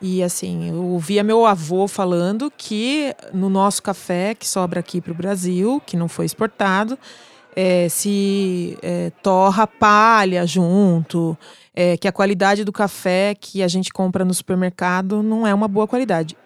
e 0.00 0.22
assim, 0.22 0.68
eu 0.68 0.84
ouvia 0.84 1.24
meu 1.24 1.46
avô 1.46 1.88
falando 1.88 2.52
que 2.56 3.14
no 3.32 3.48
nosso 3.48 3.82
café, 3.82 4.34
que 4.34 4.46
sobra 4.46 4.80
aqui 4.80 5.00
para 5.00 5.12
o 5.12 5.14
Brasil, 5.16 5.82
que 5.84 5.96
não 5.96 6.08
foi 6.08 6.26
exportado, 6.26 6.98
é, 7.56 7.88
se 7.88 8.76
é, 8.82 9.10
torra 9.22 9.66
palha 9.66 10.46
junto, 10.46 11.36
é, 11.74 11.96
que 11.96 12.06
a 12.06 12.12
qualidade 12.12 12.62
do 12.62 12.72
café 12.72 13.34
que 13.34 13.62
a 13.62 13.68
gente 13.68 13.90
compra 13.90 14.26
no 14.26 14.34
supermercado 14.34 15.22
não 15.22 15.46
é 15.46 15.54
uma 15.54 15.66
boa 15.66 15.88
qualidade. 15.88 16.36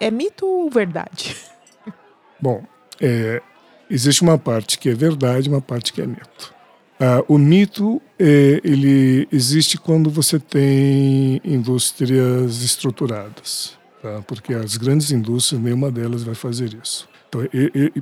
É 0.00 0.10
mito 0.10 0.46
ou 0.46 0.70
verdade? 0.70 1.36
Bom, 2.40 2.64
é, 2.98 3.42
existe 3.90 4.22
uma 4.22 4.38
parte 4.38 4.78
que 4.78 4.88
é 4.88 4.94
verdade 4.94 5.50
uma 5.50 5.60
parte 5.60 5.92
que 5.92 6.00
é 6.00 6.06
mito. 6.06 6.54
Ah, 6.98 7.22
o 7.28 7.38
mito 7.38 8.00
é, 8.18 8.60
ele 8.62 9.28
existe 9.32 9.78
quando 9.78 10.10
você 10.10 10.38
tem 10.38 11.40
indústrias 11.44 12.62
estruturadas, 12.62 13.78
tá? 14.02 14.22
porque 14.26 14.52
as 14.52 14.76
grandes 14.76 15.10
indústrias 15.10 15.62
nenhuma 15.62 15.90
delas 15.90 16.22
vai 16.22 16.34
fazer 16.34 16.74
isso. 16.82 17.08
Então, 17.28 17.42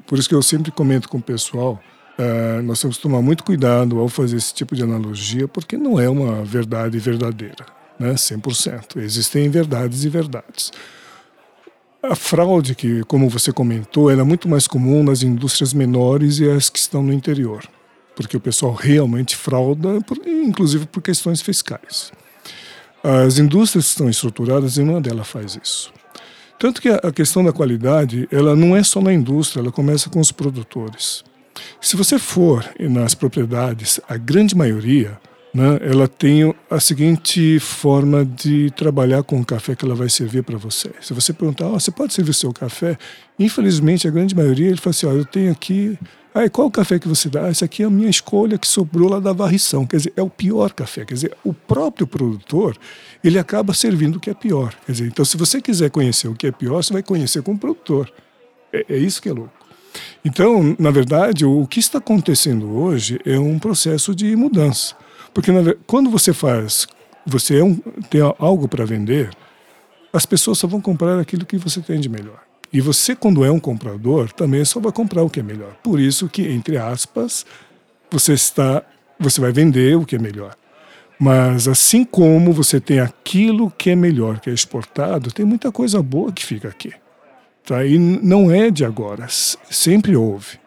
por 0.07 0.19
isso 0.19 0.29
que 0.29 0.35
eu 0.35 0.43
sempre 0.43 0.73
comento 0.73 1.09
com 1.09 1.19
o 1.19 1.23
pessoal, 1.23 1.81
ah, 2.19 2.61
nós 2.63 2.81
temos 2.81 2.97
que 2.97 3.03
tomar 3.03 3.23
muito 3.23 3.45
cuidado 3.45 3.99
ao 3.99 4.09
fazer 4.09 4.37
esse 4.37 4.53
tipo 4.53 4.75
de 4.75 4.83
analogia, 4.83 5.49
porque 5.49 5.77
não 5.77 5.99
é 6.01 6.09
uma 6.09 6.45
verdade 6.45 6.99
verdadeira, 6.99 7.65
né? 7.99 8.15
100%. 8.15 8.97
Existem 8.99 9.49
verdades 9.49 10.05
e 10.05 10.09
verdades. 10.09 10.73
A 12.03 12.15
fraude, 12.15 12.75
que, 12.75 13.03
como 13.05 13.29
você 13.29 13.53
comentou, 13.53 14.11
é 14.11 14.23
muito 14.23 14.49
mais 14.49 14.67
comum 14.67 15.03
nas 15.03 15.23
indústrias 15.23 15.73
menores 15.73 16.39
e 16.39 16.49
as 16.49 16.69
que 16.69 16.79
estão 16.79 17.03
no 17.03 17.13
interior 17.13 17.69
porque 18.19 18.37
o 18.37 18.41
pessoal 18.41 18.73
realmente 18.73 19.37
frauda, 19.37 20.01
inclusive 20.27 20.87
por 20.87 21.01
questões 21.01 21.41
fiscais. 21.41 22.11
As 23.01 23.39
indústrias 23.39 23.85
que 23.85 23.91
estão 23.91 24.11
estruturadas, 24.11 24.77
nenhuma 24.77 25.01
delas 25.01 25.29
faz 25.29 25.57
isso. 25.63 25.93
Tanto 26.59 26.83
que 26.83 26.89
a 26.89 27.13
questão 27.13 27.45
da 27.45 27.53
qualidade, 27.53 28.27
ela 28.33 28.57
não 28.57 28.75
é 28.75 28.83
só 28.83 29.01
na 29.01 29.15
indústria, 29.15 29.61
ela 29.61 29.71
começa 29.71 30.11
com 30.11 30.19
os 30.19 30.33
produtores. 30.33 31.23
Se 31.81 31.97
você 31.97 32.19
for 32.19 32.65
nas 32.79 33.15
propriedades, 33.15 34.01
a 34.09 34.17
grande 34.17 34.57
maioria, 34.57 35.19
né, 35.55 35.79
ela 35.83 36.07
tem 36.07 36.55
a 36.71 36.81
seguinte 36.81 37.59
forma 37.59 38.25
de 38.25 38.71
trabalhar 38.73 39.23
com 39.23 39.41
o 39.41 39.45
café 39.45 39.75
que 39.75 39.85
ela 39.85 39.95
vai 39.95 40.09
servir 40.09 40.43
para 40.43 40.59
você. 40.59 40.91
Se 41.01 41.13
você 41.13 41.33
perguntar, 41.33 41.67
oh, 41.67 41.81
você 41.81 41.91
pode 41.91 42.13
servir 42.13 42.35
seu 42.35 42.53
café? 42.53 42.99
Infelizmente, 43.39 44.07
a 44.07 44.11
grande 44.11 44.35
maioria, 44.35 44.69
ele 44.69 44.77
fala 44.77 44.91
assim, 44.91 45.07
oh, 45.07 45.13
eu 45.13 45.25
tenho 45.25 45.51
aqui 45.51 45.99
Aí, 46.39 46.49
qual 46.49 46.69
o 46.69 46.71
café 46.71 47.01
que 47.01 47.09
você 47.09 47.29
dá? 47.29 47.47
Ah, 47.47 47.51
esse 47.51 47.65
aqui 47.65 47.83
é 47.83 47.87
a 47.87 47.91
minha 47.91 48.09
escolha 48.09 48.57
que 48.59 48.69
sobrou 48.69 49.09
lá 49.09 49.19
da 49.19 49.33
varrição. 49.33 49.85
Quer 49.85 49.97
dizer, 49.97 50.13
é 50.15 50.23
o 50.23 50.31
pior 50.31 50.73
café. 50.73 51.05
Quer 51.05 51.15
dizer, 51.15 51.37
o 51.43 51.53
próprio 51.53 52.07
produtor, 52.07 52.77
ele 53.25 53.41
acaba 53.41 53.75
servindo 53.75 54.17
o 54.17 54.21
que 54.21 54.31
é 54.31 54.35
pior. 54.35 54.73
Quer 54.87 54.93
dizer, 54.93 55.07
então, 55.09 55.25
se 55.25 55.37
você 55.37 55.61
quiser 55.61 55.91
conhecer 55.91 56.29
o 56.29 56.37
que 56.37 56.47
é 56.47 56.53
pior, 56.53 56.81
você 56.81 56.93
vai 56.93 57.03
conhecer 57.03 57.43
com 57.43 57.55
o 57.55 57.59
produtor. 57.59 58.13
É, 58.73 58.85
é 58.89 58.97
isso 58.97 59.21
que 59.21 59.29
é 59.29 59.33
louco. 59.33 59.58
Então, 60.25 60.77
na 60.79 60.91
verdade, 60.91 61.45
o 61.45 61.67
que 61.67 61.81
está 61.81 61.99
acontecendo 61.99 62.71
hoje 62.77 63.21
é 63.25 63.39
um 63.39 63.59
processo 63.59 64.15
de 64.15 64.35
mudança. 64.35 64.95
Porque 65.33 65.53
na, 65.53 65.75
quando 65.87 66.11
você 66.11 66.33
faz, 66.33 66.87
você 67.25 67.61
é 67.61 67.65
um, 67.65 67.77
tem 68.11 68.21
algo 68.39 68.67
para 68.69 68.85
vender, 68.85 69.31
as 70.13 70.27
pessoas 70.27 70.59
só 70.59 70.67
vão 70.67 70.81
comprar 70.81 71.19
aquilo 71.19 71.47
que 71.47 71.57
você 71.57 71.81
tem 71.81 72.01
de 72.01 72.09
melhor. 72.09 72.41
E 72.73 72.81
você, 72.81 73.17
quando 73.17 73.45
é 73.45 73.51
um 73.51 73.61
comprador, 73.61 74.31
também 74.33 74.65
só 74.65 74.81
vai 74.81 74.93
comprar 74.93 75.23
o 75.23 75.31
que 75.31 75.41
é 75.41 75.43
melhor. 75.43 75.75
Por 75.83 75.99
isso 75.99 76.29
que, 76.29 76.43
entre 76.43 76.77
aspas, 76.77 77.47
você 78.11 78.35
está, 78.35 78.83
você 79.19 79.41
vai 79.41 79.53
vender 79.53 79.97
o 79.97 80.05
que 80.05 80.17
é 80.17 80.19
melhor. 80.19 80.55
Mas 81.19 81.67
assim 81.67 82.05
como 82.05 82.53
você 82.53 82.81
tem 82.81 83.01
aquilo 83.01 83.71
que 83.71 83.91
é 83.91 83.97
melhor, 83.97 84.39
que 84.39 84.51
é 84.51 84.53
exportado, 84.53 85.33
tem 85.33 85.45
muita 85.45 85.73
coisa 85.73 86.03
boa 86.03 86.31
que 86.31 86.45
fica 86.45 86.69
aqui. 86.69 86.93
Tá? 87.69 87.85
E 87.85 87.99
não 87.99 88.51
é 88.51 88.71
de 88.71 88.83
agora, 88.83 89.27
sempre 89.29 90.17
houve. 90.17 90.59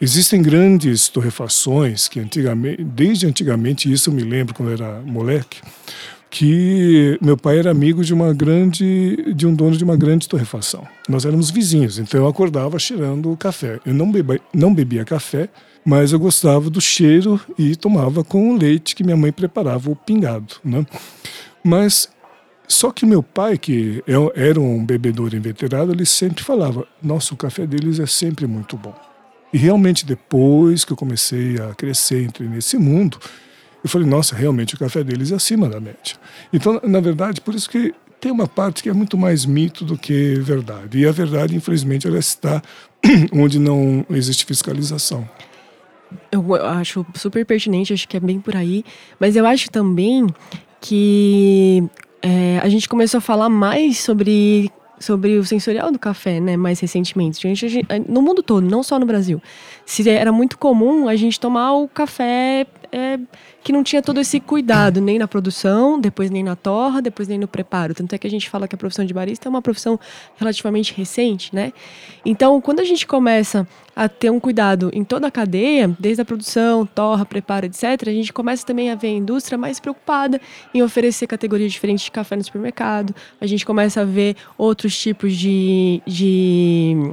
Existem 0.00 0.40
grandes 0.40 1.08
torrefações 1.08 2.06
que 2.06 2.20
antigamente, 2.20 2.84
desde 2.84 3.26
antigamente, 3.26 3.90
isso 3.90 4.10
eu 4.10 4.14
me 4.14 4.22
lembro 4.22 4.54
quando 4.54 4.70
era 4.70 5.00
moleque, 5.00 5.60
que 6.30 7.18
meu 7.20 7.36
pai 7.36 7.58
era 7.58 7.72
amigo 7.72 8.04
de 8.04 8.14
uma 8.14 8.32
grande 8.32 9.34
de 9.34 9.44
um 9.44 9.52
dono 9.52 9.76
de 9.76 9.82
uma 9.82 9.96
grande 9.96 10.28
torrefação. 10.28 10.86
Nós 11.08 11.24
éramos 11.24 11.50
vizinhos, 11.50 11.98
então 11.98 12.20
eu 12.20 12.28
acordava 12.28 12.78
cheirando 12.78 13.36
café. 13.36 13.80
Eu 13.84 13.92
não 13.92 14.12
bebia, 14.12 14.40
não 14.54 14.72
bebia 14.72 15.04
café, 15.04 15.48
mas 15.84 16.12
eu 16.12 16.18
gostava 16.20 16.70
do 16.70 16.80
cheiro 16.80 17.40
e 17.58 17.74
tomava 17.74 18.22
com 18.22 18.50
o 18.50 18.56
leite 18.56 18.94
que 18.94 19.02
minha 19.02 19.16
mãe 19.16 19.32
preparava 19.32 19.90
o 19.90 19.96
pingado, 19.96 20.54
né? 20.64 20.86
Mas 21.64 22.08
só 22.68 22.90
que 22.90 23.06
meu 23.06 23.22
pai, 23.22 23.56
que 23.58 24.02
é, 24.06 24.48
era 24.48 24.60
um 24.60 24.84
bebedor 24.84 25.34
inveterado, 25.34 25.92
ele 25.92 26.06
sempre 26.06 26.42
falava: 26.42 26.86
"Nossa, 27.02 27.34
o 27.34 27.36
café 27.36 27.66
deles 27.66 27.98
é 27.98 28.06
sempre 28.06 28.46
muito 28.46 28.76
bom". 28.76 28.94
E 29.52 29.58
realmente 29.58 30.04
depois 30.04 30.84
que 30.84 30.92
eu 30.92 30.96
comecei 30.96 31.56
a 31.60 31.74
crescer, 31.74 32.22
entrei 32.22 32.48
nesse 32.48 32.76
mundo, 32.76 33.18
eu 33.82 33.88
falei, 33.88 34.06
nossa, 34.06 34.34
realmente 34.34 34.74
o 34.74 34.78
café 34.78 35.04
deles 35.04 35.30
é 35.30 35.36
acima 35.36 35.68
da 35.68 35.80
média. 35.80 36.16
Então, 36.52 36.80
na 36.82 37.00
verdade, 37.00 37.40
por 37.40 37.54
isso 37.54 37.70
que 37.70 37.94
tem 38.20 38.32
uma 38.32 38.48
parte 38.48 38.82
que 38.82 38.88
é 38.88 38.92
muito 38.92 39.16
mais 39.16 39.46
mito 39.46 39.84
do 39.84 39.96
que 39.96 40.34
verdade. 40.40 40.98
E 40.98 41.06
a 41.06 41.12
verdade, 41.12 41.54
infelizmente, 41.54 42.06
ela 42.06 42.18
está 42.18 42.60
onde 43.32 43.58
não 43.58 44.04
existe 44.10 44.44
fiscalização. 44.44 45.28
Eu 46.32 46.54
acho 46.54 47.06
super 47.14 47.46
pertinente, 47.46 47.92
acho 47.92 48.08
que 48.08 48.16
é 48.16 48.20
bem 48.20 48.40
por 48.40 48.56
aí. 48.56 48.84
Mas 49.20 49.36
eu 49.36 49.46
acho 49.46 49.70
também 49.70 50.26
que 50.80 51.84
é, 52.22 52.58
a 52.62 52.68
gente 52.68 52.88
começou 52.88 53.18
a 53.18 53.20
falar 53.20 53.48
mais 53.48 53.98
sobre 53.98 54.70
sobre 54.98 55.36
o 55.36 55.44
sensorial 55.44 55.92
do 55.92 55.98
café, 55.98 56.40
né, 56.40 56.56
mais 56.56 56.80
recentemente. 56.80 57.40
Gente, 57.40 57.68
gente, 57.68 57.86
no 58.08 58.22
mundo 58.22 58.42
todo, 58.42 58.66
não 58.66 58.82
só 58.82 58.98
no 58.98 59.06
Brasil. 59.06 59.42
Se 59.84 60.08
era 60.08 60.32
muito 60.32 60.58
comum 60.58 61.08
a 61.08 61.16
gente 61.16 61.38
tomar 61.38 61.74
o 61.74 61.86
café 61.86 62.66
é, 62.90 63.18
que 63.62 63.72
não 63.72 63.82
tinha 63.82 64.00
todo 64.00 64.20
esse 64.20 64.40
cuidado, 64.40 65.00
nem 65.00 65.18
na 65.18 65.28
produção, 65.28 66.00
depois 66.00 66.30
nem 66.30 66.42
na 66.42 66.56
torra, 66.56 67.02
depois 67.02 67.28
nem 67.28 67.38
no 67.38 67.46
preparo. 67.46 67.94
Tanto 67.94 68.14
é 68.14 68.18
que 68.18 68.26
a 68.26 68.30
gente 68.30 68.48
fala 68.48 68.66
que 68.66 68.74
a 68.74 68.78
profissão 68.78 69.04
de 69.04 69.12
barista 69.12 69.48
é 69.48 69.50
uma 69.50 69.62
profissão 69.62 69.98
relativamente 70.36 70.94
recente, 70.94 71.54
né? 71.54 71.72
Então, 72.24 72.60
quando 72.60 72.80
a 72.80 72.84
gente 72.84 73.06
começa 73.06 73.68
a 73.96 74.10
ter 74.10 74.30
um 74.30 74.38
cuidado 74.38 74.90
em 74.92 75.02
toda 75.02 75.26
a 75.26 75.30
cadeia, 75.30 75.88
desde 75.98 76.20
a 76.20 76.24
produção, 76.24 76.84
torra, 76.84 77.24
preparo, 77.24 77.64
etc., 77.64 78.06
a 78.06 78.10
gente 78.12 78.30
começa 78.30 78.64
também 78.64 78.90
a 78.90 78.94
ver 78.94 79.08
a 79.08 79.12
indústria 79.12 79.56
mais 79.56 79.80
preocupada 79.80 80.38
em 80.74 80.82
oferecer 80.82 81.26
categorias 81.26 81.72
diferentes 81.72 82.04
de 82.04 82.10
café 82.10 82.36
no 82.36 82.44
supermercado. 82.44 83.14
A 83.40 83.46
gente 83.46 83.64
começa 83.64 84.02
a 84.02 84.04
ver 84.04 84.36
outros 84.58 84.96
tipos 84.98 85.34
de. 85.34 86.02
de 86.06 87.10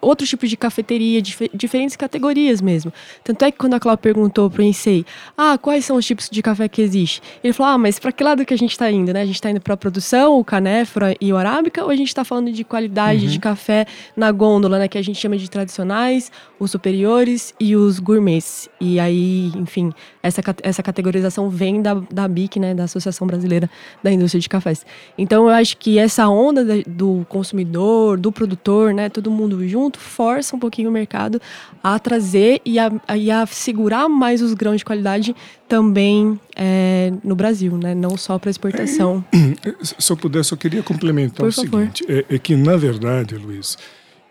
outros 0.00 0.28
tipos 0.28 0.50
de 0.50 0.58
cafeteria, 0.58 1.22
dif 1.22 1.50
diferentes 1.54 1.96
categorias 1.96 2.60
mesmo. 2.60 2.92
Tanto 3.24 3.42
é 3.46 3.50
que 3.50 3.56
quando 3.56 3.74
a 3.74 3.80
Cláudia 3.80 4.02
perguntou 4.02 4.50
para 4.50 4.60
o 4.60 4.64
Ensei, 4.64 5.06
ah, 5.38 5.56
quais 5.56 5.86
são 5.86 5.96
os 5.96 6.04
tipos 6.04 6.28
de 6.28 6.42
café 6.42 6.68
que 6.68 6.82
existe? 6.82 7.22
Ele 7.42 7.54
falou, 7.54 7.72
ah, 7.72 7.78
mas 7.78 7.98
para 7.98 8.12
que 8.12 8.22
lado 8.22 8.44
que 8.44 8.52
a 8.52 8.58
gente 8.58 8.72
está 8.72 8.90
indo, 8.90 9.10
né? 9.12 9.22
A 9.22 9.26
gente 9.26 9.36
está 9.36 9.50
indo 9.50 9.60
para 9.60 9.72
a 9.72 9.76
produção, 9.76 10.38
o 10.38 10.44
canéfora 10.44 11.16
e 11.18 11.32
o 11.32 11.36
arábica, 11.38 11.82
ou 11.82 11.90
a 11.90 11.96
gente 11.96 12.08
está 12.08 12.24
falando 12.24 12.52
de 12.52 12.62
qualidade 12.62 13.24
uhum. 13.24 13.30
de 13.30 13.38
café 13.38 13.86
na 14.14 14.30
gôndola, 14.30 14.78
né? 14.78 14.88
Que 14.88 14.98
a 14.98 15.02
gente 15.02 15.18
chama 15.18 15.38
de 15.38 15.48
tradicionais, 15.48 16.09
os 16.58 16.70
superiores 16.70 17.54
e 17.60 17.76
os 17.76 17.98
gourmets. 17.98 18.68
E 18.80 18.98
aí, 18.98 19.52
enfim, 19.56 19.92
essa, 20.22 20.40
essa 20.62 20.82
categorização 20.82 21.48
vem 21.48 21.80
da, 21.80 21.94
da 22.10 22.26
BIC, 22.26 22.58
né? 22.58 22.74
Da 22.74 22.84
Associação 22.84 23.26
Brasileira 23.26 23.70
da 24.02 24.10
Indústria 24.10 24.40
de 24.40 24.48
Cafés. 24.48 24.84
Então, 25.16 25.48
eu 25.48 25.54
acho 25.54 25.76
que 25.76 25.98
essa 25.98 26.28
onda 26.28 26.82
do 26.86 27.24
consumidor, 27.28 28.18
do 28.18 28.32
produtor, 28.32 28.92
né? 28.92 29.08
Todo 29.08 29.30
mundo 29.30 29.66
junto, 29.68 29.98
força 29.98 30.56
um 30.56 30.58
pouquinho 30.58 30.90
o 30.90 30.92
mercado 30.92 31.40
a 31.82 31.98
trazer 31.98 32.60
e 32.64 32.78
a, 32.78 32.90
e 33.16 33.30
a 33.30 33.46
segurar 33.46 34.08
mais 34.08 34.42
os 34.42 34.54
grãos 34.54 34.78
de 34.78 34.84
qualidade 34.84 35.34
também 35.68 36.38
é, 36.56 37.12
no 37.22 37.36
Brasil, 37.36 37.78
né? 37.78 37.94
não 37.94 38.16
só 38.16 38.38
para 38.38 38.50
exportação. 38.50 39.24
Se 39.82 40.10
eu 40.10 40.16
pudesse, 40.16 40.52
eu 40.52 40.58
queria 40.58 40.82
complementar 40.82 41.38
Por 41.38 41.48
o 41.48 41.52
favor. 41.52 41.80
seguinte: 41.80 42.04
é, 42.08 42.34
é, 42.34 42.38
que, 42.38 42.56
na 42.56 42.76
verdade, 42.76 43.36
Luiz, 43.36 43.78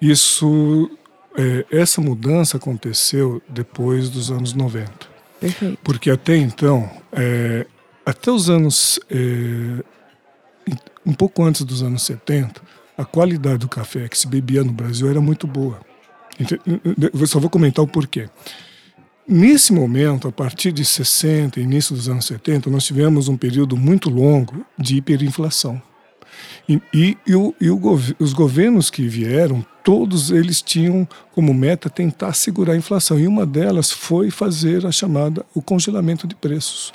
isso, 0.02 0.90
essa 1.72 2.02
mudança 2.02 2.58
aconteceu 2.58 3.42
depois 3.48 4.10
dos 4.10 4.32
anos 4.32 4.54
90. 4.54 4.92
Perfeito. 5.40 5.80
Porque 5.84 6.10
até 6.10 6.36
então, 6.36 6.90
é, 7.12 7.66
até 8.06 8.32
os 8.32 8.50
anos. 8.50 9.00
É, 9.10 9.84
um 11.06 11.14
pouco 11.14 11.44
antes 11.44 11.64
dos 11.64 11.82
anos 11.82 12.04
70, 12.04 12.62
a 12.98 13.06
qualidade 13.06 13.60
do 13.60 13.68
café 13.68 14.08
que 14.08 14.18
se 14.18 14.28
bebia 14.28 14.64
no 14.64 14.72
Brasil 14.72 15.10
era 15.10 15.20
muito 15.20 15.48
boa. 15.48 15.80
Eu 17.14 17.26
só 17.26 17.40
vou 17.40 17.50
comentar 17.50 17.84
o 17.84 17.88
porquê. 17.88 18.30
Nesse 19.28 19.74
momento, 19.74 20.28
a 20.28 20.32
partir 20.32 20.72
de 20.72 20.84
60, 20.84 21.60
início 21.60 21.96
dos 21.96 22.10
anos 22.10 22.26
70, 22.26 22.70
nós 22.70 22.86
tivemos 22.86 23.28
um 23.28 23.38
período 23.38 23.78
muito 23.78 24.10
longo 24.10 24.66
de 24.78 24.98
hiperinflação. 24.98 25.82
E, 26.68 26.82
e, 26.94 27.18
e, 27.26 27.36
o, 27.36 27.56
e 27.60 27.70
o, 27.70 27.80
os 28.20 28.34
governos 28.34 28.90
que 28.90 29.08
vieram, 29.08 29.66
todos 29.90 30.30
eles 30.30 30.62
tinham 30.62 31.08
como 31.34 31.52
meta 31.52 31.90
tentar 31.90 32.34
segurar 32.34 32.74
a 32.74 32.78
inflação. 32.78 33.20
E 33.20 33.26
uma 33.26 33.44
delas 33.44 33.90
foi 33.90 34.30
fazer 34.30 34.86
a 34.86 34.92
chamada 34.92 35.44
o 35.52 35.64
congelamento 35.64 36.28
de 36.28 36.36
preços. 36.36 36.94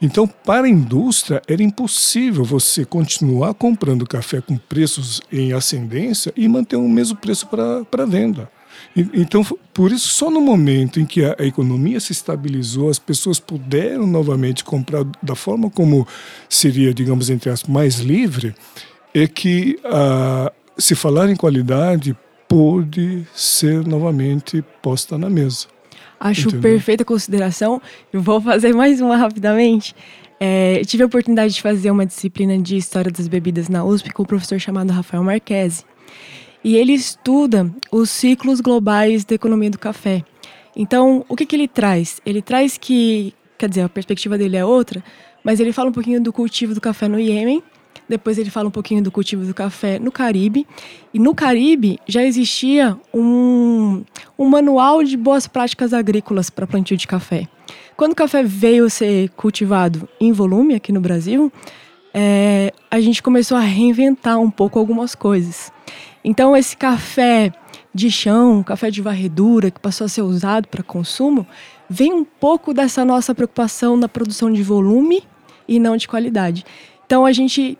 Então, 0.00 0.28
para 0.28 0.66
a 0.66 0.68
indústria, 0.68 1.42
era 1.48 1.60
impossível 1.60 2.44
você 2.44 2.84
continuar 2.84 3.52
comprando 3.54 4.06
café 4.06 4.40
com 4.40 4.56
preços 4.56 5.20
em 5.32 5.52
ascendência 5.54 6.32
e 6.36 6.46
manter 6.46 6.76
o 6.76 6.88
mesmo 6.88 7.16
preço 7.16 7.48
para 7.48 8.06
venda. 8.06 8.48
Então, 8.94 9.44
por 9.74 9.90
isso, 9.90 10.06
só 10.06 10.30
no 10.30 10.40
momento 10.40 11.00
em 11.00 11.04
que 11.04 11.24
a, 11.24 11.34
economia 11.40 11.98
se 11.98 12.12
estabilizou, 12.12 12.88
as 12.88 13.00
pessoas 13.00 13.40
puderam 13.40 14.06
novamente 14.06 14.62
comprar 14.62 15.04
da 15.20 15.34
forma 15.34 15.68
como 15.68 16.06
seria, 16.48 16.94
digamos, 16.94 17.28
entre 17.28 17.50
as 17.50 17.64
mais 17.64 17.96
livre, 17.96 18.54
é 19.12 19.26
que 19.26 19.80
a, 19.84 20.52
se 20.78 20.94
falar 20.94 21.28
em 21.28 21.34
qualidade 21.34 22.16
pôde 22.48 23.26
ser 23.34 23.86
novamente 23.86 24.62
posta 24.82 25.18
na 25.18 25.28
mesa. 25.28 25.66
Acho 26.18 26.48
Entendeu? 26.48 26.60
perfeita 26.60 27.04
consideração. 27.04 27.80
Eu 28.12 28.20
vou 28.20 28.40
fazer 28.40 28.74
mais 28.74 29.00
uma 29.00 29.16
rapidamente. 29.16 29.94
É, 30.38 30.82
tive 30.84 31.02
a 31.02 31.06
oportunidade 31.06 31.54
de 31.54 31.62
fazer 31.62 31.90
uma 31.90 32.06
disciplina 32.06 32.58
de 32.58 32.76
História 32.76 33.10
das 33.10 33.28
Bebidas 33.28 33.68
na 33.68 33.84
USP 33.84 34.12
com 34.12 34.22
um 34.22 34.26
professor 34.26 34.58
chamado 34.58 34.90
Rafael 34.90 35.22
Marquesi. 35.22 35.84
E 36.64 36.76
ele 36.76 36.92
estuda 36.92 37.70
os 37.92 38.10
ciclos 38.10 38.60
globais 38.60 39.24
da 39.24 39.34
economia 39.34 39.70
do 39.70 39.78
café. 39.78 40.24
Então, 40.74 41.24
o 41.28 41.36
que, 41.36 41.46
que 41.46 41.56
ele 41.56 41.68
traz? 41.68 42.20
Ele 42.24 42.42
traz 42.42 42.76
que, 42.76 43.32
quer 43.56 43.68
dizer, 43.68 43.82
a 43.82 43.88
perspectiva 43.88 44.36
dele 44.36 44.56
é 44.56 44.64
outra, 44.64 45.02
mas 45.42 45.60
ele 45.60 45.72
fala 45.72 45.90
um 45.90 45.92
pouquinho 45.92 46.20
do 46.20 46.32
cultivo 46.32 46.74
do 46.74 46.80
café 46.80 47.08
no 47.08 47.18
Iêmen, 47.18 47.62
depois 48.08 48.38
ele 48.38 48.50
fala 48.50 48.68
um 48.68 48.70
pouquinho 48.70 49.02
do 49.02 49.10
cultivo 49.10 49.44
do 49.44 49.54
café 49.54 49.98
no 49.98 50.12
Caribe. 50.12 50.66
E 51.12 51.18
no 51.18 51.34
Caribe 51.34 51.98
já 52.06 52.22
existia 52.22 52.96
um, 53.12 54.04
um 54.38 54.48
manual 54.48 55.02
de 55.02 55.16
boas 55.16 55.46
práticas 55.46 55.92
agrícolas 55.92 56.50
para 56.50 56.66
plantio 56.66 56.96
de 56.96 57.06
café. 57.06 57.48
Quando 57.96 58.12
o 58.12 58.16
café 58.16 58.42
veio 58.42 58.88
ser 58.90 59.30
cultivado 59.30 60.08
em 60.20 60.30
volume 60.30 60.74
aqui 60.74 60.92
no 60.92 61.00
Brasil, 61.00 61.50
é, 62.12 62.72
a 62.90 63.00
gente 63.00 63.22
começou 63.22 63.56
a 63.56 63.60
reinventar 63.60 64.38
um 64.38 64.50
pouco 64.50 64.78
algumas 64.78 65.14
coisas. 65.14 65.72
Então, 66.24 66.56
esse 66.56 66.76
café 66.76 67.52
de 67.94 68.10
chão, 68.10 68.62
café 68.62 68.90
de 68.90 69.00
varredura, 69.00 69.70
que 69.70 69.80
passou 69.80 70.04
a 70.04 70.08
ser 70.08 70.22
usado 70.22 70.68
para 70.68 70.82
consumo, 70.82 71.46
vem 71.88 72.12
um 72.12 72.24
pouco 72.24 72.74
dessa 72.74 73.04
nossa 73.04 73.34
preocupação 73.34 73.96
na 73.96 74.08
produção 74.08 74.52
de 74.52 74.62
volume 74.62 75.22
e 75.66 75.78
não 75.80 75.96
de 75.96 76.06
qualidade. 76.06 76.64
Então, 77.06 77.24
a 77.24 77.32
gente 77.32 77.78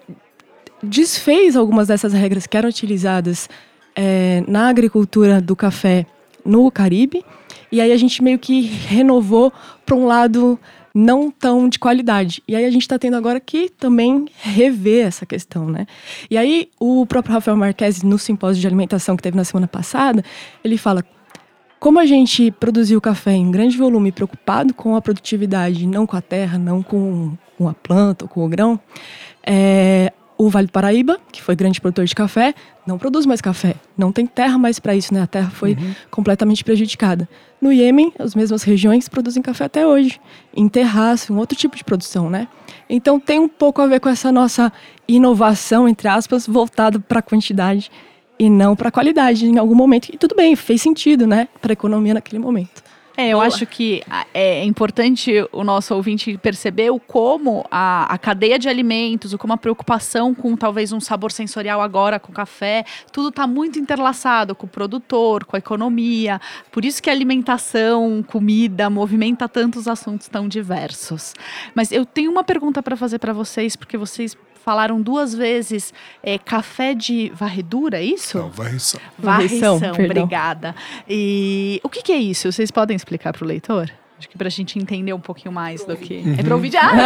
desfez 0.83 1.57
algumas 1.57 1.89
dessas 1.89 2.13
regras 2.13 2.47
que 2.47 2.57
eram 2.57 2.69
utilizadas 2.69 3.49
é, 3.95 4.43
na 4.47 4.69
agricultura 4.69 5.41
do 5.41 5.57
café 5.57 6.07
no 6.45 6.71
Caribe, 6.71 7.25
e 7.71 7.81
aí 7.81 7.91
a 7.93 7.97
gente 7.97 8.23
meio 8.23 8.39
que 8.39 8.61
renovou 8.61 9.53
para 9.85 9.97
um 9.97 10.07
lado 10.07 10.59
não 10.95 11.31
tão 11.31 11.69
de 11.69 11.79
qualidade. 11.79 12.43
E 12.49 12.57
aí 12.57 12.65
a 12.65 12.71
gente 12.71 12.83
está 12.83 12.99
tendo 12.99 13.17
agora 13.17 13.39
que 13.39 13.69
também 13.69 14.27
rever 14.41 15.07
essa 15.07 15.27
questão, 15.27 15.69
né? 15.69 15.87
E 16.31 16.39
aí 16.39 16.71
o 16.81 17.05
próprio 17.05 17.35
Rafael 17.35 17.57
Marques, 17.57 18.03
no 18.03 18.19
simpósio 18.19 18.61
de 18.61 18.67
alimentação 18.67 19.15
que 19.15 19.23
teve 19.23 19.37
na 19.37 19.45
semana 19.45 19.69
passada, 19.69 20.25
ele 20.65 20.79
fala 20.79 21.05
Como 21.79 21.99
a 21.99 22.07
gente 22.07 22.51
produziu 22.51 23.01
café 23.01 23.33
em 23.33 23.51
grande 23.51 23.77
volume, 23.77 24.11
preocupado 24.11 24.73
com 24.73 24.97
a 24.97 25.03
produtividade, 25.03 25.87
não 25.87 26.07
com 26.07 26.17
a 26.17 26.23
terra, 26.23 26.59
não 26.59 26.83
com, 26.83 27.37
com 27.59 27.69
a 27.69 27.75
planta 27.75 28.25
ou 28.25 28.29
com 28.29 28.45
o 28.45 28.49
grão, 28.49 28.81
é, 29.47 30.13
o 30.39 30.51
Vale 30.51 30.67
do 30.67 30.73
Paraíba, 30.73 31.19
que 31.33 31.43
foi 31.43 31.57
grande 31.57 31.81
produtor 31.81 32.05
de 32.05 32.15
café, 32.15 32.55
não 32.87 32.99
produz 32.99 33.25
mais 33.25 33.41
café. 33.41 33.75
Não 33.97 34.13
tem 34.13 34.27
terra 34.27 34.59
mais 34.59 34.79
para 34.79 34.95
isso, 34.95 35.13
né? 35.13 35.23
A 35.23 35.27
terra 35.27 35.51
foi 35.51 35.73
uhum. 35.73 35.95
completamente 36.11 36.63
prejudicada. 36.63 37.29
No 37.61 37.73
Iêmen, 37.73 38.13
as 38.19 38.35
mesmas 38.35 38.63
regiões 38.63 39.09
produzem 39.09 39.43
café 39.43 39.65
até 39.65 39.87
hoje, 39.87 40.21
em 40.55 40.69
terraço, 40.69 41.33
um 41.33 41.39
outro 41.39 41.57
tipo 41.57 41.77
de 41.77 41.83
produção, 41.83 42.29
né? 42.29 42.49
Então 42.89 43.19
tem 43.19 43.39
um 43.39 43.49
pouco 43.49 43.81
a 43.81 43.87
ver 43.87 43.99
com 44.01 44.09
essa 44.09 44.31
nossa 44.31 44.73
inovação, 45.09 45.89
entre 45.89 46.07
aspas, 46.07 46.47
voltada 46.47 47.01
para 47.01 47.21
a 47.21 47.23
quantidade 47.23 47.91
e 48.39 48.51
não 48.51 48.77
para 48.77 48.89
a 48.89 48.93
qualidade 48.93 49.47
em 49.47 49.59
algum 49.59 49.75
momento. 49.75 50.11
E 50.13 50.19
tudo 50.19 50.35
bem, 50.35 50.55
fez 50.57 50.83
sentido, 50.83 51.27
né? 51.27 51.49
Para 51.61 51.73
a 51.73 51.75
economia 51.75 52.15
naquele 52.15 52.39
momento. 52.39 52.87
É, 53.19 53.31
eu 53.31 53.41
acho 53.41 53.65
que 53.65 54.03
é 54.35 54.63
importante 54.63 55.33
o 55.51 55.65
nosso 55.65 55.95
ouvinte 55.95 56.37
perceber 56.37 56.91
o 56.91 57.01
como 57.01 57.65
a, 57.71 58.13
a 58.13 58.19
cadeia 58.19 58.59
de 58.59 58.69
alimentos, 58.69 59.33
o 59.33 59.39
como 59.39 59.55
a 59.55 59.57
preocupação 59.57 60.35
com 60.35 60.55
talvez 60.55 60.93
um 60.93 61.01
sabor 61.01 61.33
sensorial 61.33 61.81
agora 61.81 62.21
com 62.21 62.31
café, 62.31 62.85
tudo 63.11 63.31
está 63.31 63.47
muito 63.47 63.79
interlaçado 63.79 64.55
com 64.55 64.67
o 64.67 64.69
produtor, 64.69 65.47
com 65.47 65.57
a 65.57 65.59
economia. 65.59 66.39
Por 66.71 66.85
isso 66.85 67.03
que 67.03 67.09
alimentação, 67.09 68.23
comida, 68.23 68.91
movimenta 68.91 69.49
tantos 69.49 69.89
assuntos 69.89 70.29
tão 70.29 70.47
diversos. 70.47 71.33
Mas 71.75 71.91
eu 71.93 72.05
tenho 72.05 72.31
uma 72.31 72.45
pergunta 72.45 72.83
para 72.83 72.97
fazer 72.97 73.19
para 73.19 73.33
vocês, 73.33 73.77
porque 73.77 73.97
vocês 73.97 74.37
falaram 74.67 75.01
duas 75.01 75.33
vezes 75.33 75.95
é, 76.21 76.37
café 76.37 76.93
de 76.93 77.31
varredura, 77.33 77.99
é 77.99 78.03
isso? 78.03 78.37
Não, 78.37 78.51
varrição. 78.51 79.01
Varrição, 79.17 79.79
varrição 79.79 80.05
obrigada. 80.05 80.75
E 81.09 81.81
o 81.85 81.89
que, 81.89 82.03
que 82.03 82.11
é 82.11 82.17
isso? 82.17 82.51
Vocês 82.51 82.73
podem 82.73 82.97
explicar 82.97 83.33
para 83.33 83.45
o 83.45 83.47
leitor? 83.47 83.89
Acho 84.19 84.29
que 84.29 84.37
para 84.37 84.49
a 84.49 84.51
gente 84.51 84.77
entender 84.77 85.13
um 85.13 85.21
pouquinho 85.21 85.53
mais 85.55 85.85
do 85.85 85.97
que. 85.97 86.17
Uhum. 86.17 86.35
É 86.37 86.43
para 86.43 86.55
ouvir. 86.57 86.73
Ah, 86.77 86.99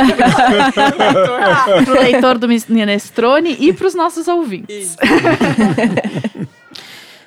para 1.85 1.93
o 1.93 2.01
leitor 2.01 2.39
do 2.39 2.49
Minestrone 2.49 3.57
e 3.61 3.75
para 3.75 3.87
os 3.87 3.95
nossos 3.95 4.27
ouvintes. 4.27 4.97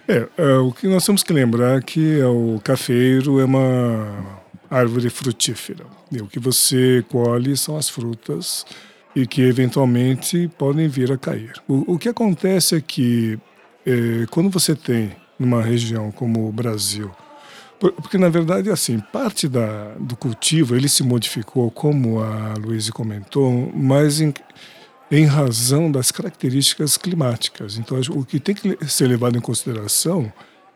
é, 0.08 0.28
é, 0.36 0.58
o 0.58 0.72
que 0.72 0.88
nós 0.88 1.06
temos 1.06 1.22
que 1.22 1.32
lembrar 1.32 1.78
é 1.78 1.82
que 1.82 2.24
o 2.24 2.60
cafeiro 2.64 3.40
é 3.40 3.46
uma 3.46 4.40
árvore 4.72 5.12
frutífera. 5.12 5.86
E 6.12 6.20
o 6.22 6.28
que 6.28 6.40
você 6.40 7.06
colhe 7.10 7.56
são 7.56 7.78
as 7.78 7.88
frutas 7.88 8.66
e 9.16 9.28
que 9.28 9.42
eventualmente 9.42 10.50
podem 10.58 10.88
vir 10.88 11.12
a 11.12 11.18
cair. 11.18 11.54
O, 11.68 11.94
o 11.94 12.00
que 12.00 12.10
acontece 12.10 12.76
é 12.76 12.82
que 12.82 13.38
é, 13.86 14.26
quando 14.30 14.50
você 14.50 14.76
tem 14.76 15.12
numa 15.38 15.62
região 15.62 16.12
como 16.12 16.48
o 16.48 16.52
Brasil, 16.52 17.12
porque 17.80 18.18
na 18.18 18.30
verdade 18.30 18.70
assim 18.70 19.00
parte 19.00 19.48
da, 19.48 19.94
do 20.00 20.16
cultivo 20.16 20.76
ele 20.76 20.88
se 20.88 21.04
modificou 21.04 21.70
como 21.70 22.22
a 22.22 22.54
Luísa 22.58 22.92
comentou, 22.92 23.72
mas 23.76 24.22
em, 24.22 24.34
em 25.12 25.26
razão 25.26 25.92
das 25.92 26.12
características 26.12 26.98
climáticas. 26.98 27.78
Então 27.78 28.00
o 28.12 28.24
que 28.24 28.40
tem 28.40 28.56
que 28.56 28.78
ser 28.88 29.08
levado 29.08 29.38
em 29.38 29.42
consideração 29.42 30.32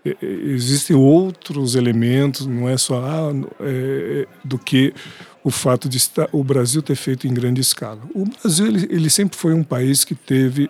é, 0.05 0.09
é, 0.21 0.25
existem 0.25 0.95
outros 0.95 1.75
elementos, 1.75 2.45
não 2.45 2.69
é 2.69 2.77
só 2.77 3.03
ah, 3.03 3.31
é, 3.61 4.27
do 4.43 4.57
que 4.57 4.93
o 5.47 5.49
fato 5.49 5.87
de 5.87 5.95
estar, 5.95 6.27
o 6.33 6.43
Brasil 6.43 6.81
ter 6.81 6.95
feito 6.95 7.25
em 7.25 7.33
grande 7.33 7.61
escala. 7.61 8.01
O 8.13 8.25
Brasil 8.25 8.67
ele, 8.67 8.85
ele 8.93 9.09
sempre 9.09 9.37
foi 9.37 9.53
um 9.53 9.63
país 9.63 10.03
que 10.03 10.13
teve 10.13 10.69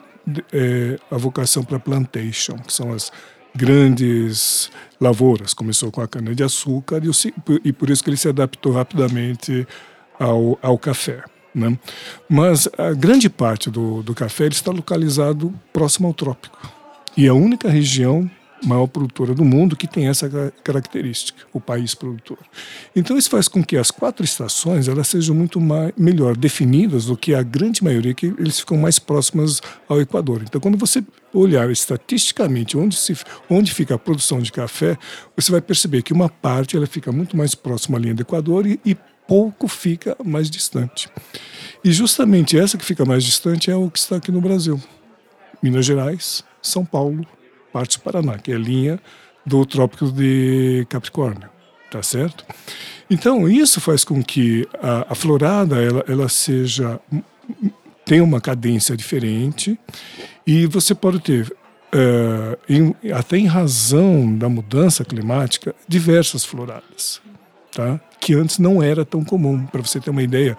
é, 0.53 0.99
a 1.09 1.17
vocação 1.17 1.63
para 1.63 1.79
plantation, 1.79 2.59
que 2.59 2.71
são 2.71 2.93
as 2.93 3.11
grandes 3.55 4.69
lavouras. 5.01 5.51
Começou 5.55 5.91
com 5.91 5.99
a 5.99 6.07
cana 6.07 6.35
de 6.35 6.43
açúcar 6.43 7.01
e, 7.03 7.09
e 7.69 7.73
por 7.73 7.89
isso 7.89 8.03
que 8.03 8.11
ele 8.11 8.17
se 8.17 8.29
adaptou 8.29 8.71
rapidamente 8.71 9.67
ao, 10.19 10.59
ao 10.61 10.77
café. 10.77 11.23
Né? 11.55 11.75
Mas 12.29 12.69
a 12.77 12.93
grande 12.93 13.31
parte 13.31 13.71
do, 13.71 14.03
do 14.03 14.13
café 14.13 14.45
está 14.45 14.71
localizado 14.71 15.51
próximo 15.73 16.07
ao 16.07 16.13
trópico. 16.13 16.71
E 17.17 17.27
a 17.27 17.33
única 17.33 17.67
região 17.67 18.29
maior 18.63 18.87
produtora 18.87 19.33
do 19.33 19.45
mundo 19.45 19.75
que 19.75 19.87
tem 19.87 20.07
essa 20.07 20.29
característica, 20.63 21.45
o 21.53 21.59
país 21.59 21.93
produtor. 21.93 22.39
Então 22.95 23.17
isso 23.17 23.29
faz 23.29 23.47
com 23.47 23.63
que 23.63 23.77
as 23.77 23.91
quatro 23.91 24.23
estações 24.23 24.87
elas 24.87 25.07
sejam 25.07 25.35
muito 25.35 25.59
mais, 25.59 25.93
melhor 25.97 26.35
definidas 26.35 27.05
do 27.05 27.17
que 27.17 27.33
a 27.33 27.43
grande 27.43 27.83
maioria 27.83 28.13
que 28.13 28.27
eles 28.37 28.59
ficam 28.59 28.77
mais 28.77 28.99
próximas 28.99 29.61
ao 29.87 30.01
Equador. 30.01 30.41
Então 30.43 30.59
quando 30.59 30.77
você 30.77 31.03
olhar 31.33 31.69
estatisticamente 31.69 32.77
onde 32.77 32.95
se 32.95 33.15
onde 33.49 33.73
fica 33.73 33.95
a 33.95 33.99
produção 33.99 34.39
de 34.39 34.51
café, 34.51 34.97
você 35.35 35.51
vai 35.51 35.61
perceber 35.61 36.01
que 36.01 36.13
uma 36.13 36.29
parte 36.29 36.75
ela 36.75 36.87
fica 36.87 37.11
muito 37.11 37.37
mais 37.37 37.53
próxima 37.53 37.97
à 37.97 38.01
linha 38.01 38.15
do 38.15 38.21
Equador 38.21 38.65
e, 38.65 38.79
e 38.85 38.95
pouco 39.27 39.67
fica 39.67 40.15
mais 40.23 40.49
distante. 40.49 41.09
E 41.83 41.91
justamente 41.91 42.57
essa 42.57 42.77
que 42.77 42.85
fica 42.85 43.05
mais 43.05 43.23
distante 43.23 43.69
é 43.69 43.75
o 43.75 43.89
que 43.91 43.99
está 43.99 44.15
aqui 44.15 44.31
no 44.31 44.41
Brasil. 44.41 44.81
Minas 45.61 45.85
Gerais, 45.85 46.43
São 46.61 46.85
Paulo, 46.85 47.25
parte 47.77 47.99
do 47.99 48.01
Paraná, 48.01 48.39
que 48.39 48.51
é 48.51 48.55
a 48.55 48.57
linha 48.57 48.99
do 49.45 49.63
Trópico 49.63 50.11
de 50.11 50.83
Capricórnio, 50.89 51.47
tá 51.91 52.01
certo? 52.01 52.43
Então 53.07 53.47
isso 53.47 53.79
faz 53.79 54.03
com 54.03 54.23
que 54.23 54.67
a, 54.81 55.13
a 55.13 55.15
florada 55.15 55.79
ela, 55.79 56.03
ela 56.07 56.27
seja 56.27 56.99
tenha 58.03 58.23
uma 58.23 58.41
cadência 58.41 58.97
diferente 58.97 59.79
e 60.45 60.65
você 60.65 60.95
pode 60.95 61.19
ter 61.19 61.55
uh, 61.93 62.57
em, 62.67 62.95
até 63.13 63.37
em 63.37 63.45
razão 63.45 64.35
da 64.35 64.49
mudança 64.49 65.05
climática 65.05 65.75
diversas 65.87 66.43
floradas, 66.43 67.21
tá? 67.71 67.99
Que 68.19 68.33
antes 68.33 68.57
não 68.57 68.81
era 68.81 69.05
tão 69.05 69.23
comum. 69.23 69.67
Para 69.67 69.81
você 69.81 69.99
ter 69.99 70.09
uma 70.09 70.23
ideia, 70.23 70.57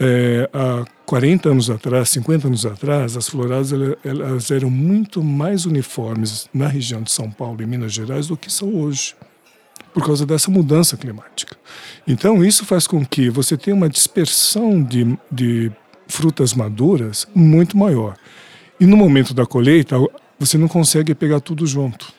é, 0.00 0.48
há 0.52 0.84
40 1.04 1.48
anos 1.48 1.70
atrás, 1.70 2.10
50 2.10 2.46
anos 2.46 2.66
atrás, 2.66 3.16
as 3.16 3.28
floradas 3.28 3.72
elas 4.04 4.50
eram 4.50 4.70
muito 4.70 5.22
mais 5.22 5.66
uniformes 5.66 6.48
na 6.54 6.68
região 6.68 7.02
de 7.02 7.10
São 7.10 7.30
Paulo 7.30 7.62
e 7.62 7.66
Minas 7.66 7.92
Gerais 7.92 8.28
do 8.28 8.36
que 8.36 8.52
são 8.52 8.74
hoje, 8.74 9.16
por 9.92 10.04
causa 10.04 10.24
dessa 10.24 10.50
mudança 10.50 10.96
climática. 10.96 11.56
Então, 12.06 12.44
isso 12.44 12.64
faz 12.64 12.86
com 12.86 13.04
que 13.04 13.28
você 13.28 13.56
tenha 13.56 13.74
uma 13.74 13.88
dispersão 13.88 14.82
de, 14.82 15.18
de 15.30 15.72
frutas 16.06 16.54
maduras 16.54 17.26
muito 17.34 17.76
maior. 17.76 18.16
E 18.78 18.86
no 18.86 18.96
momento 18.96 19.34
da 19.34 19.44
colheita, 19.44 19.96
você 20.38 20.56
não 20.56 20.68
consegue 20.68 21.14
pegar 21.14 21.40
tudo 21.40 21.66
junto. 21.66 22.12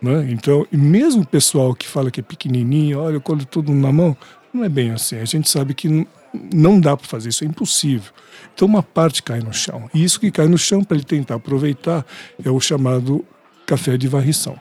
Né? 0.00 0.28
Então, 0.30 0.66
mesmo 0.70 1.22
o 1.22 1.26
pessoal 1.26 1.74
que 1.74 1.88
fala 1.88 2.10
que 2.10 2.20
é 2.20 2.22
pequenininho, 2.22 3.00
olha, 3.00 3.14
eu 3.14 3.20
colho 3.20 3.46
tudo 3.46 3.72
na 3.72 3.90
mão, 3.90 4.16
não 4.52 4.64
é 4.64 4.68
bem 4.68 4.90
assim. 4.90 5.16
A 5.16 5.24
gente 5.24 5.48
sabe 5.48 5.74
que 5.74 6.06
não 6.52 6.80
dá 6.80 6.96
para 6.96 7.06
fazer 7.06 7.28
isso, 7.28 7.44
é 7.44 7.46
impossível. 7.46 8.12
Então 8.54 8.66
uma 8.66 8.82
parte 8.82 9.22
cai 9.22 9.40
no 9.40 9.52
chão. 9.52 9.88
E 9.92 10.02
isso 10.02 10.20
que 10.20 10.30
cai 10.30 10.46
no 10.48 10.58
chão 10.58 10.82
para 10.82 10.96
ele 10.96 11.04
tentar 11.04 11.36
aproveitar 11.36 12.04
é 12.44 12.50
o 12.50 12.60
chamado 12.60 13.24
café 13.66 13.96
de 13.96 14.08
varrição. 14.08 14.58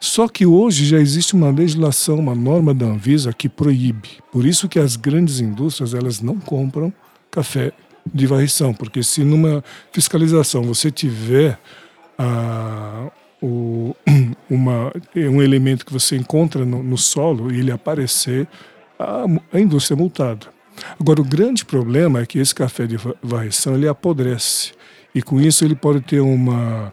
Só 0.00 0.28
que 0.28 0.46
hoje 0.46 0.86
já 0.86 0.98
existe 0.98 1.34
uma 1.34 1.50
legislação, 1.50 2.18
uma 2.18 2.34
norma 2.34 2.72
da 2.72 2.86
Anvisa 2.86 3.32
que 3.32 3.48
proíbe. 3.48 4.10
Por 4.30 4.46
isso 4.46 4.68
que 4.68 4.78
as 4.78 4.96
grandes 4.96 5.40
indústrias 5.40 5.94
elas 5.94 6.20
não 6.20 6.38
compram 6.38 6.92
café 7.30 7.72
de 8.12 8.26
varrição, 8.26 8.72
porque 8.72 9.02
se 9.02 9.24
numa 9.24 9.64
fiscalização 9.92 10.62
você 10.62 10.90
tiver 10.90 11.58
ah, 12.18 13.10
o, 13.42 13.94
uma, 14.48 14.92
um 15.16 15.42
elemento 15.42 15.84
que 15.84 15.92
você 15.92 16.16
encontra 16.16 16.64
no, 16.64 16.82
no 16.82 16.96
solo 16.96 17.52
e 17.52 17.58
ele 17.58 17.72
aparecer, 17.72 18.46
a, 18.98 19.24
a 19.52 19.60
indústria 19.60 19.94
é 19.96 19.98
multada. 19.98 20.53
Agora, 20.98 21.20
o 21.20 21.24
grande 21.24 21.64
problema 21.64 22.20
é 22.20 22.26
que 22.26 22.38
esse 22.38 22.54
café 22.54 22.86
de 22.86 22.96
varrição 23.22 23.74
ele 23.74 23.88
apodrece. 23.88 24.72
E 25.14 25.22
com 25.22 25.40
isso 25.40 25.64
ele 25.64 25.74
pode 25.74 26.00
ter 26.00 26.20
uma, 26.20 26.92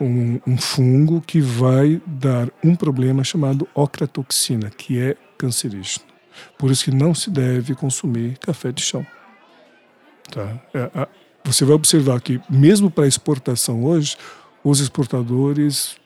um, 0.00 0.40
um 0.46 0.56
fungo 0.56 1.20
que 1.20 1.40
vai 1.40 2.00
dar 2.06 2.48
um 2.62 2.76
problema 2.76 3.24
chamado 3.24 3.68
ocratoxina, 3.74 4.70
que 4.70 5.00
é 5.00 5.16
cancerígeno. 5.36 6.04
Por 6.58 6.70
isso 6.70 6.84
que 6.84 6.90
não 6.90 7.14
se 7.14 7.30
deve 7.30 7.74
consumir 7.74 8.38
café 8.38 8.70
de 8.70 8.82
chão. 8.82 9.06
Tá? 10.30 10.60
É, 10.74 10.90
a, 10.94 11.08
você 11.44 11.64
vai 11.64 11.74
observar 11.74 12.20
que, 12.20 12.40
mesmo 12.50 12.90
para 12.90 13.06
exportação 13.06 13.84
hoje, 13.84 14.16
os 14.64 14.80
exportadores, 14.80 15.96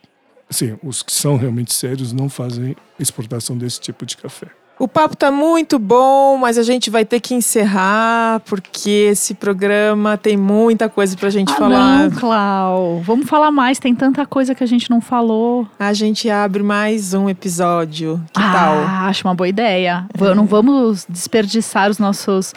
sim, 0.51 0.79
os 0.83 1.03
que 1.03 1.13
são 1.13 1.37
realmente 1.37 1.73
sérios, 1.73 2.13
não 2.13 2.29
fazem 2.29 2.77
exportação 2.99 3.57
desse 3.57 3.81
tipo 3.81 4.05
de 4.05 4.17
café. 4.17 4.49
O 4.81 4.89
papo 4.89 5.15
tá 5.15 5.31
muito 5.31 5.79
bom, 5.79 6.39
mas 6.39 6.57
a 6.57 6.63
gente 6.63 6.89
vai 6.89 7.05
ter 7.05 7.21
que 7.21 7.35
encerrar 7.35 8.41
porque 8.47 9.11
esse 9.11 9.35
programa 9.35 10.17
tem 10.17 10.39
muita 10.39 10.89
coisa 10.89 11.15
pra 11.19 11.29
gente 11.29 11.53
ah, 11.53 11.55
falar. 11.55 11.99
Não, 12.09 12.11
Clau. 12.13 13.03
Vamos 13.05 13.29
falar 13.29 13.51
mais, 13.51 13.79
tem 13.79 13.95
tanta 13.95 14.25
coisa 14.25 14.55
que 14.55 14.65
a 14.65 14.67
gente 14.67 14.89
não 14.89 14.99
falou. 15.03 15.69
A 15.79 15.93
gente 15.93 16.31
abre 16.31 16.63
mais 16.63 17.13
um 17.13 17.29
episódio. 17.29 18.25
Que 18.33 18.41
ah, 18.41 18.53
tal? 18.53 18.79
Acho 19.07 19.29
uma 19.29 19.35
boa 19.35 19.49
ideia. 19.49 20.07
É. 20.19 20.35
Não 20.35 20.47
vamos 20.47 21.05
desperdiçar 21.07 21.91
os 21.91 21.99
nossos 21.99 22.55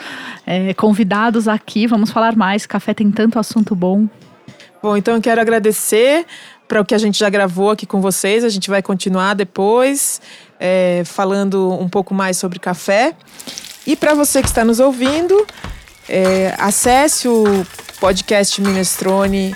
é, 0.47 0.73
convidados 0.75 1.49
aqui. 1.49 1.87
Vamos 1.87 2.09
falar 2.09 2.37
mais. 2.37 2.65
Café 2.65 2.93
tem 2.93 3.11
tanto 3.11 3.37
assunto 3.37 3.75
bom. 3.75 4.07
Bom, 4.81 4.95
então 4.95 5.15
eu 5.15 5.21
quero 5.21 5.41
agradecer 5.41 6.25
para 6.67 6.81
o 6.81 6.85
que 6.85 6.95
a 6.95 6.97
gente 6.97 7.19
já 7.19 7.29
gravou 7.29 7.69
aqui 7.69 7.85
com 7.85 8.01
vocês. 8.01 8.43
A 8.43 8.49
gente 8.49 8.69
vai 8.69 8.81
continuar 8.81 9.33
depois, 9.33 10.21
é, 10.65 11.03
falando 11.03 11.73
um 11.73 11.89
pouco 11.89 12.13
mais 12.13 12.37
sobre 12.37 12.57
café. 12.57 13.13
E 13.85 13.97
para 13.97 14.13
você 14.13 14.41
que 14.41 14.47
está 14.47 14.63
nos 14.63 14.79
ouvindo, 14.79 15.45
é, 16.07 16.55
acesse 16.57 17.27
o 17.27 17.67
podcast 17.99 18.61
Minestrone 18.61 19.53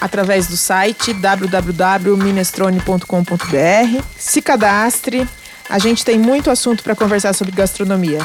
através 0.00 0.48
do 0.48 0.56
site 0.56 1.12
www.minestrone.com.br. 1.12 4.02
Se 4.16 4.42
cadastre, 4.42 5.28
a 5.70 5.78
gente 5.78 6.04
tem 6.04 6.18
muito 6.18 6.50
assunto 6.50 6.82
para 6.82 6.96
conversar 6.96 7.32
sobre 7.34 7.54
gastronomia. 7.54 8.18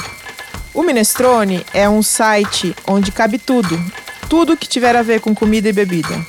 O 0.73 0.81
Minestrone 0.81 1.63
é 1.71 1.87
um 1.87 2.01
site 2.01 2.75
onde 2.87 3.11
cabe 3.11 3.37
tudo, 3.37 3.79
tudo 4.27 4.57
que 4.57 4.67
tiver 4.67 4.95
a 4.95 5.03
ver 5.03 5.21
com 5.21 5.35
comida 5.35 5.69
e 5.69 5.73
bebida. 5.73 6.19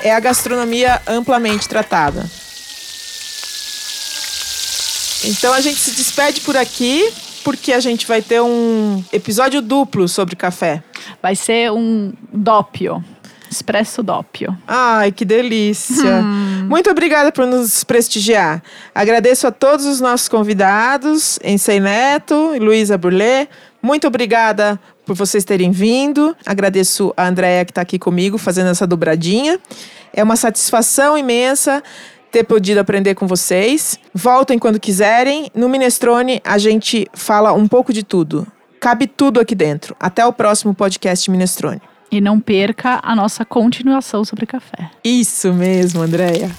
É 0.00 0.12
a 0.12 0.18
gastronomia 0.18 1.00
amplamente 1.06 1.68
tratada. 1.68 2.28
Então 5.24 5.52
a 5.52 5.60
gente 5.60 5.78
se 5.78 5.92
despede 5.92 6.40
por 6.40 6.56
aqui, 6.56 7.12
porque 7.44 7.72
a 7.72 7.80
gente 7.80 8.06
vai 8.06 8.22
ter 8.22 8.40
um 8.40 9.02
episódio 9.12 9.60
duplo 9.60 10.08
sobre 10.08 10.36
café. 10.36 10.82
Vai 11.22 11.34
ser 11.34 11.72
um 11.72 12.12
dópio. 12.32 13.04
Expresso 13.50 14.02
Dópio. 14.02 14.56
Ai, 14.66 15.10
que 15.10 15.24
delícia! 15.24 16.20
Hum. 16.22 16.66
Muito 16.68 16.90
obrigada 16.90 17.32
por 17.32 17.46
nos 17.46 17.82
prestigiar. 17.82 18.62
Agradeço 18.94 19.46
a 19.46 19.50
todos 19.50 19.86
os 19.86 20.00
nossos 20.00 20.28
convidados, 20.28 21.38
Ensei 21.42 21.80
Neto 21.80 22.52
e 22.54 22.58
Luísa 22.58 22.98
Burlé. 22.98 23.48
Muito 23.80 24.06
obrigada 24.06 24.78
por 25.06 25.16
vocês 25.16 25.44
terem 25.44 25.70
vindo. 25.70 26.36
Agradeço 26.44 27.14
a 27.16 27.26
Andréia 27.26 27.64
que 27.64 27.70
está 27.70 27.80
aqui 27.80 27.98
comigo 27.98 28.36
fazendo 28.36 28.68
essa 28.68 28.86
dobradinha. 28.86 29.58
É 30.12 30.22
uma 30.22 30.36
satisfação 30.36 31.16
imensa 31.16 31.82
ter 32.30 32.44
podido 32.44 32.78
aprender 32.78 33.14
com 33.14 33.26
vocês. 33.26 33.98
Voltem 34.14 34.58
quando 34.58 34.80
quiserem. 34.80 35.50
No 35.54 35.68
Minestrone 35.68 36.40
a 36.44 36.58
gente 36.58 37.06
fala 37.12 37.52
um 37.52 37.66
pouco 37.66 37.92
de 37.92 38.02
tudo. 38.02 38.46
Cabe 38.80 39.06
tudo 39.06 39.40
aqui 39.40 39.54
dentro. 39.54 39.96
Até 39.98 40.24
o 40.24 40.32
próximo 40.32 40.74
podcast 40.74 41.30
Minestrone. 41.30 41.80
E 42.10 42.20
não 42.20 42.40
perca 42.40 43.00
a 43.02 43.14
nossa 43.14 43.44
continuação 43.44 44.24
sobre 44.24 44.46
café. 44.46 44.90
Isso 45.04 45.52
mesmo, 45.52 46.00
Andréia. 46.00 46.50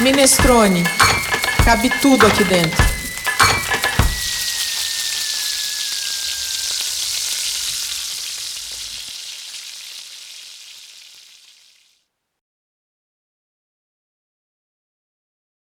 Minestrone. 0.00 0.84
Cabe 1.64 1.90
tudo 2.00 2.26
aqui 2.26 2.44
dentro. 2.44 2.97